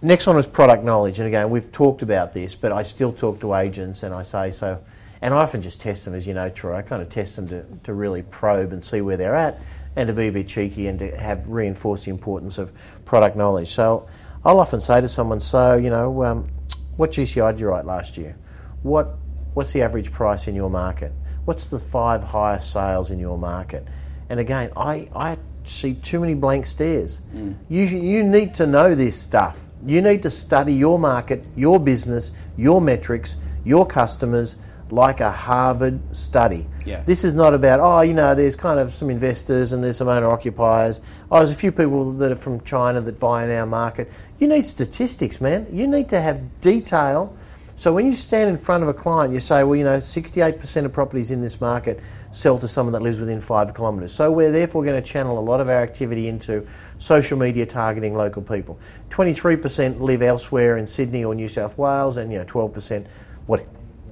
Next 0.03 0.27
one 0.27 0.39
is 0.39 0.47
product 0.47 0.85
knowledge. 0.85 1.19
And 1.19 1.27
again, 1.27 1.51
we've 1.51 1.73
talked 1.73 2.03
about 2.03 2.33
this, 2.33 2.55
but 2.55 2.71
I 2.71 2.83
still 2.83 3.13
talk 3.13 3.41
to 3.41 3.55
agents 3.55 4.05
and 4.05 4.15
I 4.15 4.23
say 4.23 4.51
so. 4.51 4.81
And 5.23 5.33
I 5.33 5.39
often 5.39 5.63
just 5.63 5.81
test 5.81 6.05
them, 6.05 6.15
as 6.15 6.27
you 6.27 6.35
know, 6.35 6.49
Troy. 6.49 6.77
I 6.77 6.83
kind 6.83 7.03
of 7.03 7.09
test 7.09 7.37
them 7.37 7.49
to, 7.49 7.65
to 7.85 7.95
really 7.95 8.23
probe 8.23 8.73
and 8.73 8.85
see 8.85 9.01
where 9.01 9.17
they're 9.17 9.35
at 9.35 9.61
and 9.97 10.09
to 10.09 10.13
be 10.13 10.29
a 10.29 10.33
bit 10.33 10.47
cheeky 10.47 10.89
and 10.89 10.99
to 10.99 11.17
have 11.17 11.49
reinforce 11.49 12.05
the 12.05 12.11
importance 12.11 12.59
of 12.59 12.73
product 13.05 13.37
knowledge. 13.37 13.69
So 13.69 14.07
I'll 14.45 14.61
often 14.61 14.81
say 14.81 15.01
to 15.01 15.09
someone, 15.09 15.41
so, 15.41 15.75
you 15.75 15.91
know, 15.91 16.23
um, 16.25 16.51
what 16.97 17.11
GCI 17.13 17.53
did 17.53 17.61
you 17.61 17.69
write 17.69 17.87
last 17.87 18.17
year? 18.17 18.37
What, 18.83 19.17
what's 19.55 19.73
the 19.73 19.83
average 19.83 20.13
price 20.13 20.49
in 20.49 20.55
your 20.55 20.71
market? 20.71 21.13
What's 21.47 21.69
the 21.69 21.79
five 21.79 22.23
highest 22.23 22.73
sales 22.73 23.11
in 23.11 23.19
your 23.19 23.39
market? 23.39 23.87
And 24.29 24.39
again, 24.39 24.71
I, 24.77 25.09
I 25.15 25.39
see 25.65 25.95
too 25.95 26.21
many 26.21 26.35
blank 26.35 26.67
stares. 26.67 27.21
You, 27.69 27.85
you 27.85 28.23
need 28.23 28.55
to 28.55 28.67
know 28.67 28.95
this 28.95 29.21
stuff. 29.21 29.69
You 29.85 30.03
need 30.03 30.23
to 30.25 30.31
study 30.31 30.75
your 30.75 30.99
market, 30.99 31.45
your 31.55 31.79
business, 31.79 32.33
your 32.57 32.81
metrics, 32.81 33.37
your 33.65 33.87
customers 33.87 34.57
like 34.91 35.21
a 35.21 35.31
Harvard 35.31 36.01
study. 36.17 36.67
Yeah. 36.85 37.03
This 37.03 37.25
is 37.25 37.35
not 37.35 37.55
about, 37.55 37.81
oh, 37.81 38.01
you 38.03 38.15
know, 38.15 38.35
there's 38.35 38.57
kind 38.57 38.79
of 38.79 38.91
some 38.93 39.11
investors 39.11 39.73
and 39.73 39.83
there's 39.83 39.97
some 39.97 40.09
owner 40.09 40.31
occupiers. 40.31 41.01
Oh, 41.31 41.39
there's 41.39 41.51
a 41.51 41.55
few 41.55 41.73
people 41.73 42.13
that 42.13 42.33
are 42.33 42.37
from 42.37 42.61
China 42.63 43.01
that 43.01 43.19
buy 43.19 43.45
in 43.45 43.51
our 43.51 43.67
market. 43.67 44.11
You 44.39 44.47
need 44.47 44.67
statistics, 44.67 45.41
man. 45.41 45.67
You 45.73 45.87
need 45.87 46.09
to 46.11 46.21
have 46.21 46.61
detail. 46.61 47.37
So 47.79 47.93
when 47.93 48.07
you 48.07 48.15
stand 48.15 48.49
in 48.49 48.57
front 48.57 48.83
of 48.85 48.89
a 48.89 48.95
client, 48.95 49.35
you 49.35 49.41
say, 49.41 49.63
well, 49.63 49.77
you 49.77 49.85
know, 49.85 49.99
68% 49.99 50.85
of 50.85 50.93
properties 50.93 51.31
in 51.31 51.43
this 51.43 51.61
market 51.61 52.01
sell 52.33 52.59
to 52.59 52.69
someone 52.69 52.93
that 52.93 53.03
lives 53.03 53.19
within 53.19 53.41
five 53.41 53.75
kilometres. 53.75 54.13
So 54.13 54.31
we're 54.31 54.53
therefore 54.53 54.83
going 54.85 55.03
to 55.03 55.07
channel 55.07 55.39
a 55.39 55.41
lot 55.41 55.61
of 55.61 55.69
our 55.69 55.83
activity 55.83 56.29
into 56.29 56.67
social 56.99 57.39
media 57.39 57.67
targeting 57.67 58.15
local 58.15 58.43
people. 58.43 58.79
23% 59.11 60.01
live 60.01 60.23
elsewhere 60.23 60.79
in 60.79 60.87
Sydney 60.87 61.25
or 61.25 61.35
New 61.35 61.49
South 61.49 61.77
Wales, 61.77 62.17
and 62.17 62.33
you 62.33 62.39
know, 62.39 62.45
12% 62.45 63.07
what, 63.47 63.67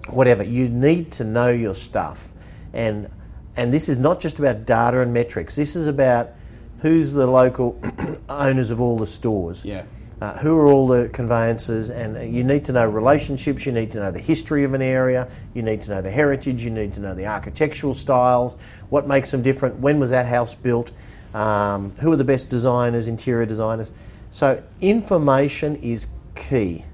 whatever. 0.08 0.42
You 0.42 0.68
need 0.68 1.12
to 1.12 1.24
know 1.24 1.48
your 1.48 1.74
stuff, 1.74 2.32
and 2.72 3.10
and 3.56 3.72
this 3.72 3.88
is 3.88 3.98
not 3.98 4.20
just 4.20 4.38
about 4.38 4.66
data 4.66 5.00
and 5.00 5.12
metrics. 5.12 5.54
This 5.54 5.76
is 5.76 5.86
about 5.86 6.30
who's 6.80 7.12
the 7.12 7.26
local 7.26 7.80
owners 8.28 8.70
of 8.70 8.80
all 8.80 8.98
the 8.98 9.06
stores. 9.06 9.64
Yeah. 9.64 9.84
Uh, 10.20 10.36
who 10.38 10.56
are 10.56 10.66
all 10.66 10.86
the 10.86 11.08
conveyancers? 11.12 11.90
And 11.90 12.34
you 12.34 12.44
need 12.44 12.64
to 12.66 12.72
know 12.72 12.86
relationships. 12.88 13.66
You 13.66 13.72
need 13.72 13.92
to 13.92 13.98
know 13.98 14.10
the 14.10 14.20
history 14.20 14.64
of 14.64 14.72
an 14.74 14.82
area. 14.82 15.30
You 15.54 15.62
need 15.62 15.82
to 15.82 15.90
know 15.90 16.02
the 16.02 16.10
heritage. 16.10 16.62
You 16.62 16.70
need 16.70 16.94
to 16.94 17.00
know 17.00 17.14
the 17.14 17.26
architectural 17.26 17.94
styles. 17.94 18.54
What 18.90 19.08
makes 19.08 19.30
them 19.30 19.42
different? 19.42 19.80
When 19.80 19.98
was 19.98 20.10
that 20.10 20.26
house 20.26 20.54
built? 20.54 20.92
Um, 21.34 21.92
who 22.00 22.12
are 22.12 22.16
the 22.16 22.24
best 22.24 22.48
designers, 22.48 23.08
interior 23.08 23.44
designers? 23.44 23.90
So 24.30 24.62
information 24.80 25.76
is 25.76 26.06
key. 26.36 26.84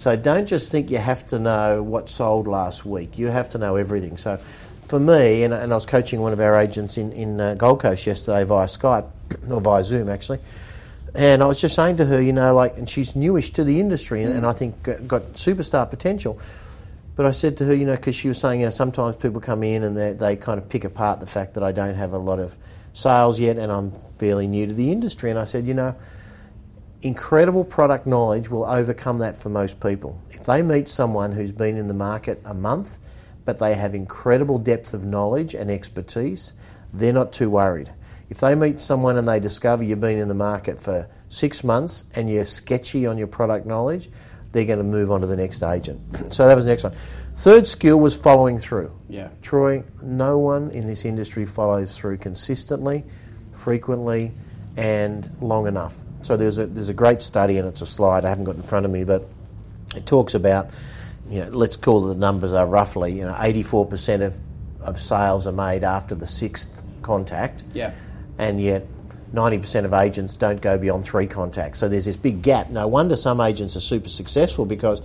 So 0.00 0.16
don't 0.16 0.46
just 0.46 0.72
think 0.72 0.90
you 0.90 0.96
have 0.96 1.26
to 1.26 1.38
know 1.38 1.82
what 1.82 2.08
sold 2.08 2.46
last 2.46 2.86
week. 2.86 3.18
You 3.18 3.26
have 3.26 3.50
to 3.50 3.58
know 3.58 3.76
everything. 3.76 4.16
So 4.16 4.38
for 4.80 4.98
me, 4.98 5.42
and, 5.42 5.52
and 5.52 5.70
I 5.70 5.74
was 5.74 5.84
coaching 5.84 6.22
one 6.22 6.32
of 6.32 6.40
our 6.40 6.58
agents 6.58 6.96
in, 6.96 7.12
in 7.12 7.38
uh, 7.38 7.52
Gold 7.52 7.80
Coast 7.80 8.06
yesterday 8.06 8.44
via 8.44 8.64
Skype, 8.64 9.10
or 9.50 9.60
via 9.60 9.84
Zoom 9.84 10.08
actually, 10.08 10.38
and 11.14 11.42
I 11.42 11.46
was 11.46 11.60
just 11.60 11.74
saying 11.74 11.98
to 11.98 12.06
her, 12.06 12.18
you 12.18 12.32
know, 12.32 12.54
like, 12.54 12.78
and 12.78 12.88
she's 12.88 13.14
newish 13.14 13.50
to 13.50 13.62
the 13.62 13.78
industry 13.78 14.22
and, 14.22 14.32
and 14.32 14.46
I 14.46 14.54
think 14.54 14.82
got, 14.82 15.06
got 15.06 15.22
superstar 15.34 15.90
potential. 15.90 16.40
But 17.14 17.26
I 17.26 17.32
said 17.32 17.58
to 17.58 17.66
her, 17.66 17.74
you 17.74 17.84
know, 17.84 17.96
because 17.96 18.16
she 18.16 18.28
was 18.28 18.38
saying, 18.38 18.60
you 18.60 18.66
know, 18.68 18.70
sometimes 18.70 19.16
people 19.16 19.42
come 19.42 19.62
in 19.62 19.84
and 19.84 19.94
they, 19.94 20.14
they 20.14 20.34
kind 20.34 20.56
of 20.56 20.66
pick 20.70 20.84
apart 20.84 21.20
the 21.20 21.26
fact 21.26 21.52
that 21.52 21.62
I 21.62 21.72
don't 21.72 21.96
have 21.96 22.14
a 22.14 22.18
lot 22.18 22.38
of 22.38 22.56
sales 22.94 23.38
yet 23.38 23.58
and 23.58 23.70
I'm 23.70 23.90
fairly 23.90 24.46
new 24.46 24.66
to 24.66 24.72
the 24.72 24.92
industry. 24.92 25.28
And 25.28 25.38
I 25.38 25.44
said, 25.44 25.66
you 25.66 25.74
know, 25.74 25.94
incredible 27.02 27.64
product 27.64 28.06
knowledge 28.06 28.50
will 28.50 28.64
overcome 28.64 29.18
that 29.18 29.36
for 29.36 29.48
most 29.48 29.80
people. 29.80 30.20
If 30.30 30.44
they 30.44 30.62
meet 30.62 30.88
someone 30.88 31.32
who's 31.32 31.52
been 31.52 31.76
in 31.76 31.88
the 31.88 31.94
market 31.94 32.40
a 32.44 32.54
month, 32.54 32.98
but 33.44 33.58
they 33.58 33.74
have 33.74 33.94
incredible 33.94 34.58
depth 34.58 34.92
of 34.92 35.04
knowledge 35.04 35.54
and 35.54 35.70
expertise, 35.70 36.52
they're 36.92 37.12
not 37.12 37.32
too 37.32 37.50
worried. 37.50 37.92
If 38.28 38.40
they 38.40 38.54
meet 38.54 38.80
someone 38.80 39.16
and 39.16 39.28
they 39.28 39.40
discover 39.40 39.82
you've 39.82 40.00
been 40.00 40.18
in 40.18 40.28
the 40.28 40.34
market 40.34 40.80
for 40.80 41.08
six 41.30 41.64
months 41.64 42.04
and 42.14 42.30
you're 42.30 42.44
sketchy 42.44 43.06
on 43.06 43.18
your 43.18 43.26
product 43.26 43.66
knowledge, 43.66 44.10
they're 44.52 44.64
going 44.64 44.78
to 44.78 44.84
move 44.84 45.10
on 45.10 45.20
to 45.22 45.26
the 45.26 45.36
next 45.36 45.62
agent. 45.62 46.00
So 46.32 46.46
that 46.46 46.54
was 46.54 46.64
the 46.64 46.70
next 46.70 46.84
one. 46.84 46.94
Third 47.36 47.66
skill 47.66 47.98
was 47.98 48.16
following 48.16 48.58
through. 48.58 48.92
Yeah. 49.08 49.30
Troy, 49.40 49.82
no 50.02 50.38
one 50.38 50.70
in 50.70 50.86
this 50.86 51.04
industry 51.04 51.46
follows 51.46 51.96
through 51.96 52.18
consistently. 52.18 53.04
frequently, 53.52 54.32
and 54.76 55.30
long 55.40 55.66
enough. 55.66 55.98
So 56.22 56.36
there's 56.36 56.58
a 56.58 56.66
there's 56.66 56.88
a 56.88 56.94
great 56.94 57.22
study, 57.22 57.56
and 57.58 57.66
it's 57.68 57.80
a 57.82 57.86
slide 57.86 58.24
I 58.24 58.28
haven't 58.28 58.44
got 58.44 58.56
in 58.56 58.62
front 58.62 58.84
of 58.86 58.92
me, 58.92 59.04
but 59.04 59.26
it 59.96 60.06
talks 60.06 60.34
about 60.34 60.70
you 61.28 61.40
know 61.40 61.48
let's 61.50 61.76
call 61.76 62.08
it 62.10 62.14
the 62.14 62.20
numbers 62.20 62.52
are 62.52 62.66
roughly 62.66 63.12
you 63.12 63.24
know 63.24 63.32
84% 63.34 64.22
of 64.26 64.38
of 64.82 64.98
sales 65.00 65.46
are 65.46 65.52
made 65.52 65.84
after 65.84 66.14
the 66.14 66.26
sixth 66.26 66.82
contact, 67.02 67.64
Yeah. 67.74 67.92
and 68.38 68.60
yet 68.60 68.86
90% 69.34 69.84
of 69.84 69.92
agents 69.92 70.34
don't 70.34 70.60
go 70.60 70.76
beyond 70.78 71.04
three 71.04 71.26
contacts. 71.26 71.78
So 71.78 71.88
there's 71.88 72.06
this 72.06 72.16
big 72.16 72.42
gap. 72.42 72.70
No 72.70 72.88
wonder 72.88 73.14
some 73.16 73.40
agents 73.40 73.76
are 73.76 73.80
super 73.80 74.08
successful 74.08 74.64
because 74.64 75.00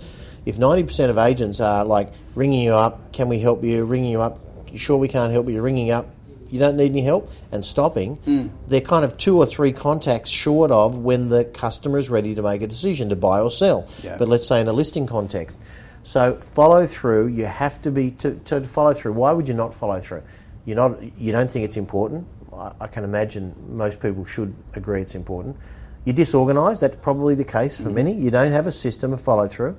if 0.46 0.56
90% 0.56 1.10
of 1.10 1.18
agents 1.18 1.60
are 1.60 1.84
like 1.84 2.12
ringing 2.34 2.60
you 2.62 2.74
up, 2.74 3.12
can 3.12 3.28
we 3.28 3.38
help 3.38 3.62
you, 3.64 3.84
ringing 3.84 4.10
you 4.10 4.20
up, 4.22 4.40
you 4.72 4.78
sure 4.78 4.96
we 4.96 5.08
can't 5.08 5.30
help 5.32 5.48
you, 5.48 5.60
ringing 5.62 5.90
up, 5.90 6.06
you 6.50 6.58
don't 6.58 6.76
need 6.76 6.90
any 6.90 7.02
help, 7.02 7.30
and 7.52 7.64
stopping, 7.64 8.16
mm. 8.18 8.50
they're 8.68 8.80
kind 8.80 9.04
of 9.04 9.16
two 9.16 9.36
or 9.38 9.46
three 9.46 9.72
contacts 9.72 10.30
short 10.30 10.70
of 10.70 10.98
when 10.98 11.28
the 11.28 11.44
customer 11.44 11.98
is 11.98 12.08
ready 12.10 12.34
to 12.34 12.42
make 12.42 12.62
a 12.62 12.66
decision 12.66 13.08
to 13.10 13.16
buy 13.16 13.40
or 13.40 13.50
sell. 13.50 13.88
Yeah. 14.02 14.16
But 14.18 14.28
let's 14.28 14.46
say 14.46 14.60
in 14.60 14.68
a 14.68 14.72
listing 14.72 15.06
context. 15.06 15.60
So 16.02 16.36
follow 16.36 16.86
through. 16.86 17.28
You 17.28 17.46
have 17.46 17.82
to 17.82 17.90
be 17.90 18.12
to, 18.12 18.34
to 18.46 18.60
follow 18.62 18.94
through. 18.94 19.14
Why 19.14 19.32
would 19.32 19.48
you 19.48 19.54
not 19.54 19.74
follow 19.74 20.00
through? 20.00 20.22
You're 20.64 20.76
not. 20.76 21.02
You 21.18 21.32
don't 21.32 21.50
think 21.50 21.64
it's 21.64 21.76
important. 21.76 22.26
I, 22.52 22.72
I 22.82 22.86
can 22.86 23.02
imagine 23.02 23.54
most 23.68 24.00
people 24.00 24.24
should 24.24 24.54
agree 24.74 25.02
it's 25.02 25.14
important. 25.14 25.56
You're 26.04 26.14
disorganised. 26.14 26.80
That's 26.80 26.96
probably 26.96 27.34
the 27.34 27.44
case 27.44 27.80
for 27.80 27.90
mm. 27.90 27.94
many. 27.94 28.12
You 28.12 28.30
don't 28.30 28.52
have 28.52 28.68
a 28.68 28.72
system 28.72 29.12
of 29.12 29.20
follow 29.20 29.48
through. 29.48 29.76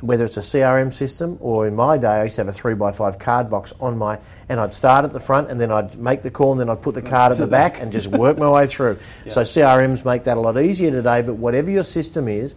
Whether 0.00 0.24
it's 0.24 0.36
a 0.36 0.40
CRM 0.40 0.92
system 0.92 1.38
or 1.40 1.66
in 1.66 1.74
my 1.74 1.98
day, 1.98 2.08
I 2.08 2.24
used 2.24 2.36
to 2.36 2.40
have 2.40 2.48
a 2.48 2.52
three 2.52 2.74
by 2.74 2.92
five 2.92 3.18
card 3.18 3.50
box 3.50 3.72
on 3.80 3.98
my, 3.98 4.18
and 4.48 4.60
I'd 4.60 4.74
start 4.74 5.04
at 5.04 5.12
the 5.12 5.20
front 5.20 5.50
and 5.50 5.60
then 5.60 5.70
I'd 5.70 5.96
make 5.96 6.22
the 6.22 6.30
call 6.30 6.52
and 6.52 6.60
then 6.60 6.70
I'd 6.70 6.82
put 6.82 6.94
the 6.94 7.02
card 7.02 7.32
at 7.32 7.38
the 7.38 7.46
back 7.46 7.80
and 7.80 7.92
just 7.92 8.08
work 8.08 8.38
my 8.38 8.50
way 8.50 8.66
through. 8.66 8.98
So 9.28 9.40
CRMs 9.40 10.04
make 10.04 10.24
that 10.24 10.36
a 10.36 10.40
lot 10.40 10.60
easier 10.60 10.90
today. 10.90 11.22
But 11.22 11.34
whatever 11.34 11.70
your 11.70 11.82
system 11.82 12.28
is, 12.28 12.54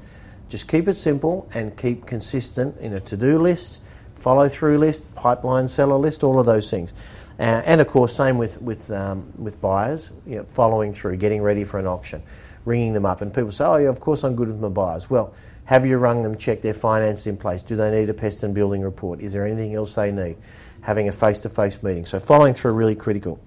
just 0.49 0.67
keep 0.67 0.87
it 0.87 0.97
simple 0.97 1.49
and 1.53 1.75
keep 1.77 2.05
consistent 2.05 2.77
in 2.79 2.93
a 2.93 2.99
to-do 2.99 3.41
list, 3.41 3.79
follow-through 4.13 4.77
list, 4.77 5.03
pipeline 5.15 5.67
seller 5.67 5.97
list, 5.97 6.23
all 6.23 6.39
of 6.39 6.45
those 6.45 6.69
things. 6.69 6.93
Uh, 7.39 7.61
and 7.65 7.81
of 7.81 7.87
course, 7.87 8.15
same 8.15 8.37
with 8.37 8.59
with 8.61 8.89
um, 8.89 9.31
with 9.37 9.61
buyers, 9.61 10.11
you 10.25 10.37
know, 10.37 10.43
following 10.43 10.91
through, 10.91 11.17
getting 11.17 11.41
ready 11.41 11.63
for 11.63 11.79
an 11.79 11.85
auction, 11.85 12.23
ringing 12.65 12.93
them 12.93 13.05
up, 13.05 13.21
and 13.21 13.31
people 13.33 13.51
say, 13.51 13.63
"Oh, 13.63 13.75
yeah, 13.77 13.89
of 13.89 13.99
course 13.99 14.23
I'm 14.23 14.35
good 14.35 14.47
with 14.47 14.59
my 14.59 14.69
buyers." 14.69 15.07
Well, 15.07 15.33
have 15.67 15.85
you 15.85 15.97
rung 15.97 16.23
them, 16.23 16.37
checked 16.37 16.61
their 16.61 16.73
finances 16.73 17.27
in 17.27 17.35
place? 17.35 17.61
Do 17.61 17.75
they 17.75 17.91
need 17.91 18.09
a 18.09 18.13
pest 18.13 18.41
and 18.43 18.55
building 18.55 18.81
report? 18.83 19.19
Is 19.19 19.33
there 19.33 19.45
anything 19.45 19.75
else 19.75 19.95
they 19.95 20.13
need? 20.13 20.37
Having 20.79 21.09
a 21.09 21.11
face-to-face 21.11 21.83
meeting. 21.83 22.05
So 22.05 22.19
following 22.19 22.53
through 22.53 22.71
really 22.71 22.95
critical. 22.95 23.43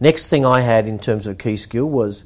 Next 0.00 0.28
thing 0.28 0.44
I 0.44 0.60
had 0.60 0.88
in 0.88 0.98
terms 0.98 1.28
of 1.28 1.38
key 1.38 1.56
skill 1.56 1.86
was 1.86 2.24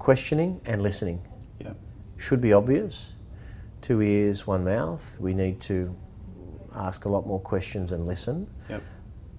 questioning 0.00 0.60
and 0.66 0.82
listening 0.82 1.20
Yeah. 1.60 1.74
should 2.16 2.40
be 2.40 2.52
obvious. 2.52 3.12
Two 3.82 4.02
ears, 4.02 4.48
one 4.48 4.64
mouth. 4.64 5.16
We 5.20 5.32
need 5.32 5.60
to 5.60 5.94
ask 6.74 7.04
a 7.04 7.08
lot 7.08 7.24
more 7.24 7.38
questions 7.38 7.92
and 7.92 8.04
listen. 8.04 8.48
Yep. 8.68 8.82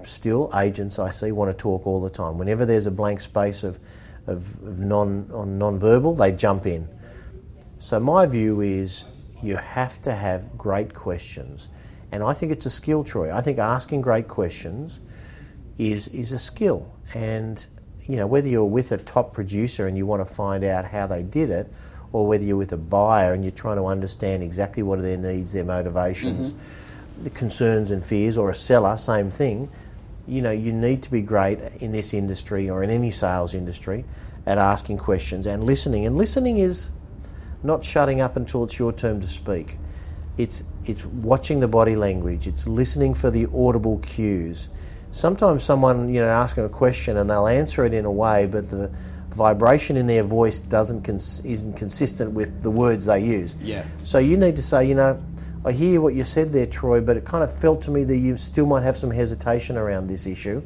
Still, 0.06 0.50
agents 0.56 1.00
I 1.00 1.10
see 1.10 1.34
want 1.34 1.52
to 1.52 1.54
talk 1.54 1.86
all 1.86 2.00
the 2.00 2.10
time. 2.10 2.38
Whenever 2.38 2.66
there's 2.66 2.88
a 2.88 2.92
blank 2.92 3.20
space 3.20 3.66
of, 3.66 3.78
of, 4.26 4.64
of 4.64 4.80
non 4.80 5.30
on 5.34 5.58
non-verbal, 5.58 6.16
they 6.16 6.32
jump 6.32 6.66
in. 6.66 6.88
So 7.80 8.00
my 8.00 8.26
view 8.26 8.62
is 8.62 9.06
you 9.44 9.56
have 9.56 10.02
to 10.02 10.14
have 10.14 10.58
great 10.58 10.94
questions, 10.94 11.70
and 12.12 12.24
I 12.24 12.34
think 12.34 12.52
it's 12.52 12.66
a 12.66 12.72
skill, 12.72 13.04
Troy. 13.04 13.34
I 13.34 13.42
think 13.42 13.60
asking 13.60 14.02
great 14.02 14.28
questions 14.28 15.00
is 15.78 16.08
is 16.08 16.32
a 16.32 16.40
skill, 16.40 16.92
and 17.14 17.66
you 18.02 18.16
know 18.16 18.26
whether 18.26 18.48
you're 18.48 18.66
with 18.66 18.92
a 18.92 18.98
top 18.98 19.34
producer 19.34 19.86
and 19.86 19.96
you 19.96 20.06
want 20.06 20.28
to 20.28 20.34
find 20.34 20.64
out 20.64 20.86
how 20.86 21.06
they 21.06 21.22
did 21.22 21.52
it, 21.52 21.72
or 22.12 22.26
whether 22.26 22.44
you're 22.44 22.58
with 22.58 22.74
a 22.74 22.78
buyer 22.78 23.34
and 23.34 23.44
you're 23.44 23.52
trying 23.52 23.78
to 23.78 23.86
understand 23.86 24.42
exactly 24.42 24.82
what 24.82 24.98
are 24.98 25.04
their 25.04 25.18
needs, 25.18 25.54
their 25.54 25.64
motivations, 25.64 26.54
mm-hmm. 26.54 27.24
the 27.24 27.30
concerns 27.30 27.92
and 27.92 28.04
fears, 28.04 28.38
or 28.38 28.50
a 28.50 28.56
seller, 28.56 28.98
same 28.98 29.30
thing. 29.30 29.70
You 30.28 30.42
know, 30.42 30.52
you 30.52 30.74
need 30.74 31.04
to 31.04 31.12
be 31.12 31.22
great 31.22 31.60
in 31.80 31.92
this 31.92 32.14
industry 32.14 32.70
or 32.70 32.84
in 32.84 32.90
any 32.90 33.12
sales 33.12 33.54
industry 33.54 34.04
at 34.46 34.58
asking 34.58 34.98
questions 34.98 35.46
and 35.46 35.64
listening. 35.64 36.06
And 36.06 36.18
listening 36.18 36.58
is 36.58 36.90
not 37.64 37.84
shutting 37.84 38.22
up 38.22 38.36
until 38.36 38.64
it's 38.64 38.78
your 38.78 38.94
turn 38.94 39.20
to 39.22 39.28
speak. 39.28 39.78
It's 40.38 40.64
it's 40.86 41.06
watching 41.06 41.60
the 41.60 41.68
body 41.68 41.96
language. 41.96 42.48
It's 42.48 42.68
listening 42.68 43.14
for 43.14 43.32
the 43.32 43.48
audible 43.54 44.00
cues. 44.00 44.70
Sometimes 45.12 45.64
someone 45.64 46.14
you 46.14 46.22
know 46.22 46.28
asking 46.28 46.66
a 46.66 46.70
question 46.70 47.18
and 47.18 47.30
they'll 47.30 47.48
answer 47.48 47.86
it 47.86 47.94
in 47.94 48.06
a 48.06 48.12
way, 48.12 48.46
but 48.46 48.70
the 48.70 48.92
vibration 49.32 49.98
in 49.98 50.08
their 50.08 50.24
voice 50.24 50.60
doesn't 50.60 51.04
cons- 51.04 51.44
isn't 51.46 51.74
consistent 51.74 52.32
with 52.32 52.62
the 52.62 52.72
words 52.72 53.06
they 53.06 53.24
use. 53.24 53.56
Yeah. 53.62 53.84
So 54.04 54.20
you 54.20 54.38
need 54.38 54.56
to 54.56 54.64
say, 54.64 54.86
you 54.86 54.96
know, 54.96 55.22
I 55.66 55.72
hear 55.72 56.02
what 56.02 56.14
you 56.14 56.24
said 56.24 56.54
there, 56.54 56.66
Troy, 56.66 57.02
but 57.02 57.18
it 57.18 57.26
kind 57.26 57.44
of 57.44 57.54
felt 57.54 57.82
to 57.84 57.92
me 57.92 58.04
that 58.04 58.18
you 58.18 58.38
still 58.38 58.66
might 58.66 58.84
have 58.84 58.96
some 58.96 59.12
hesitation 59.12 59.78
around 59.78 60.08
this 60.08 60.26
issue. 60.26 60.62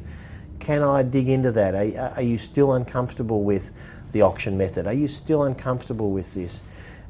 Can 0.58 0.82
I 0.82 1.02
dig 1.02 1.28
into 1.28 1.50
that? 1.52 1.74
Are, 1.74 2.12
are 2.16 2.22
you 2.22 2.38
still 2.38 2.74
uncomfortable 2.74 3.42
with 3.42 3.72
the 4.12 4.22
auction 4.22 4.56
method? 4.56 4.86
Are 4.86 4.92
you 4.92 5.08
still 5.08 5.42
uncomfortable 5.42 6.12
with 6.12 6.32
this? 6.34 6.60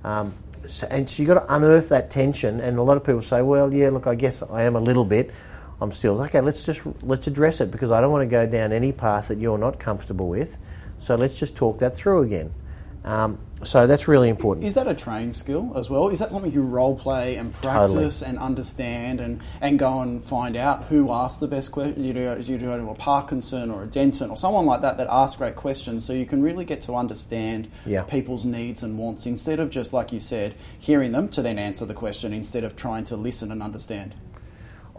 Um, 0.04 0.35
so, 0.66 0.87
and 0.90 1.09
so 1.09 1.23
you've 1.23 1.28
got 1.28 1.47
to 1.47 1.54
unearth 1.54 1.88
that 1.88 2.11
tension. 2.11 2.61
And 2.61 2.78
a 2.78 2.82
lot 2.82 2.97
of 2.97 3.04
people 3.04 3.23
say, 3.23 3.42
well, 3.42 3.73
yeah, 3.73 3.90
look, 3.90 4.06
I 4.06 4.14
guess 4.14 4.42
I 4.42 4.62
am 4.62 4.76
a 4.76 4.80
little 4.80 5.04
bit. 5.04 5.32
I'm 5.80 5.90
still 5.90 6.21
okay. 6.23 6.40
Let's 6.40 6.64
just 6.64 6.82
let's 7.02 7.26
address 7.26 7.61
it 7.61 7.73
because 7.73 7.90
I 7.90 8.00
don't 8.00 8.12
want 8.12 8.23
to 8.23 8.30
go 8.30 8.47
down 8.47 8.73
any 8.73 8.92
path 8.92 9.28
that 9.28 9.38
you're 9.38 9.59
not 9.59 9.80
comfortable 9.80 10.28
with. 10.28 10.56
So 10.99 11.16
let's 11.16 11.38
just 11.38 11.56
talk 11.56 11.78
that 11.78 11.94
through 11.97 12.23
again. 12.23 12.54
Um, 13.04 13.38
so 13.64 13.87
that's 13.87 14.06
really 14.09 14.28
important. 14.28 14.66
Is 14.66 14.75
that 14.75 14.87
a 14.87 14.94
trained 14.94 15.35
skill 15.37 15.73
as 15.76 15.88
well? 15.90 16.09
Is 16.09 16.18
that 16.18 16.30
something 16.30 16.52
you 16.52 16.62
role 16.62 16.97
play 16.97 17.37
and 17.37 17.52
practice 17.52 18.23
and 18.23 18.38
understand 18.38 19.21
and, 19.21 19.40
and 19.61 19.78
go 19.78 20.00
and 20.00 20.23
find 20.23 20.56
out 20.56 20.85
who 20.85 21.11
asks 21.12 21.38
the 21.40 21.49
best 21.49 21.73
question? 21.73 22.02
You 22.02 22.12
do, 22.12 22.37
you 22.40 22.59
go 22.59 22.76
to 22.76 22.90
a 22.90 22.94
Parkinson 22.94 23.71
or 23.71 23.85
a 23.85 23.87
Denton 23.87 24.30
or 24.30 24.37
someone 24.37 24.66
like 24.66 24.80
that 24.82 24.99
that 24.99 25.09
asks 25.11 25.37
great 25.37 25.56
questions 25.56 26.04
so 26.04 26.12
you 26.12 26.26
can 26.26 26.42
really 26.42 26.64
get 26.64 26.80
to 26.82 26.94
understand 26.94 27.68
Yeah. 27.87 28.02
people's 28.02 28.44
needs 28.44 28.82
and 28.82 28.99
wants 28.99 29.26
instead 29.26 29.61
of 29.61 29.71
just, 29.71 29.92
like 29.92 30.12
you 30.12 30.21
said, 30.21 30.54
hearing 30.78 31.12
them 31.12 31.28
to 31.30 31.42
then 31.42 31.59
answer 31.59 31.85
the 31.87 31.94
question 31.94 32.32
instead 32.32 32.64
of 32.64 32.75
trying 32.76 33.04
to 33.04 33.16
listen 33.16 33.50
and 33.52 33.62
understand. 33.62 34.14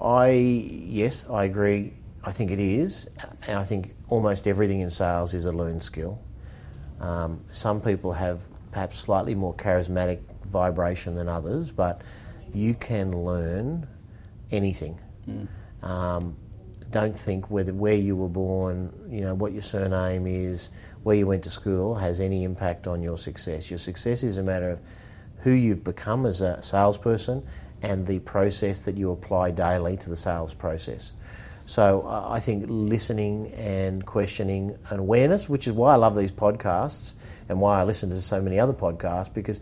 I 0.01 0.29
yes, 0.31 1.25
I 1.29 1.45
agree. 1.45 1.93
I 2.23 2.31
think 2.31 2.51
it 2.51 2.59
is, 2.59 3.09
and 3.47 3.57
I 3.59 3.63
think 3.65 3.93
almost 4.07 4.47
everything 4.47 4.79
in 4.79 4.89
sales 4.89 5.33
is 5.33 5.45
a 5.45 5.51
learned 5.51 5.83
skill. 5.83 6.19
Um, 7.03 7.43
some 7.51 7.81
people 7.81 8.13
have 8.13 8.47
perhaps 8.71 8.97
slightly 8.97 9.35
more 9.35 9.53
charismatic 9.53 10.21
vibration 10.45 11.15
than 11.15 11.27
others, 11.27 11.69
but 11.69 12.01
you 12.53 12.73
can 12.73 13.11
learn 13.11 13.87
anything. 14.51 14.99
Um, 15.85 16.37
don't 16.91 17.17
think 17.17 17.49
whether 17.51 17.73
where 17.73 17.95
you 17.95 18.15
were 18.15 18.29
born, 18.29 18.93
you 19.09 19.21
know, 19.21 19.33
what 19.33 19.51
your 19.51 19.61
surname 19.61 20.27
is, 20.27 20.69
where 21.03 21.15
you 21.15 21.27
went 21.27 21.43
to 21.43 21.49
school 21.49 21.95
has 21.95 22.21
any 22.21 22.43
impact 22.45 22.87
on 22.87 23.01
your 23.01 23.17
success. 23.17 23.69
Your 23.69 23.79
success 23.79 24.23
is 24.23 24.37
a 24.37 24.43
matter 24.43 24.69
of 24.69 24.79
who 25.39 25.51
you've 25.51 25.83
become 25.83 26.25
as 26.25 26.39
a 26.39 26.61
salesperson 26.61 27.45
and 27.81 28.07
the 28.07 28.19
process 28.19 28.85
that 28.85 28.95
you 28.95 29.11
apply 29.11 29.51
daily 29.51 29.97
to 29.97 30.09
the 30.09 30.15
sales 30.15 30.53
process. 30.53 31.11
So 31.65 32.05
I 32.07 32.39
think 32.39 32.65
listening 32.67 33.51
and 33.53 34.05
questioning 34.05 34.77
and 34.89 34.99
awareness, 34.99 35.47
which 35.47 35.67
is 35.67 35.73
why 35.73 35.93
I 35.93 35.95
love 35.95 36.15
these 36.15 36.31
podcasts 36.31 37.13
and 37.47 37.61
why 37.61 37.79
I 37.79 37.83
listen 37.83 38.09
to 38.09 38.21
so 38.21 38.41
many 38.41 38.59
other 38.59 38.73
podcasts, 38.73 39.33
because 39.33 39.59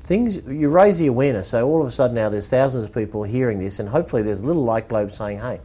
things 0.00 0.36
you 0.46 0.70
raise 0.70 0.98
the 0.98 1.06
awareness. 1.06 1.48
So 1.48 1.66
all 1.68 1.80
of 1.80 1.86
a 1.86 1.90
sudden 1.90 2.14
now 2.14 2.28
there's 2.28 2.48
thousands 2.48 2.84
of 2.84 2.92
people 2.92 3.22
hearing 3.22 3.58
this, 3.58 3.78
and 3.78 3.88
hopefully 3.88 4.22
there's 4.22 4.42
a 4.42 4.46
little 4.46 4.64
light 4.64 4.88
globe 4.88 5.12
saying, 5.12 5.38
"Hey, 5.38 5.60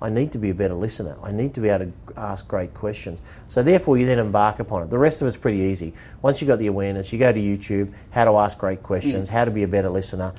I 0.00 0.10
need 0.10 0.32
to 0.32 0.38
be 0.38 0.50
a 0.50 0.54
better 0.54 0.74
listener. 0.74 1.16
I 1.22 1.32
need 1.32 1.54
to 1.54 1.60
be 1.60 1.68
able 1.68 1.86
to 1.86 1.92
ask 2.16 2.46
great 2.46 2.74
questions." 2.74 3.18
So 3.48 3.62
therefore, 3.62 3.98
you 3.98 4.06
then 4.06 4.18
embark 4.18 4.60
upon 4.60 4.82
it. 4.82 4.90
The 4.90 4.98
rest 4.98 5.22
of 5.22 5.28
it's 5.28 5.36
pretty 5.36 5.58
easy. 5.58 5.94
Once 6.22 6.40
you've 6.40 6.48
got 6.48 6.58
the 6.58 6.66
awareness, 6.66 7.12
you 7.12 7.18
go 7.18 7.32
to 7.32 7.40
YouTube, 7.40 7.92
how 8.10 8.24
to 8.24 8.36
ask 8.36 8.58
great 8.58 8.82
questions, 8.82 9.28
how 9.28 9.44
to 9.44 9.50
be 9.50 9.62
a 9.62 9.68
better 9.68 9.88
listener. 9.88 10.32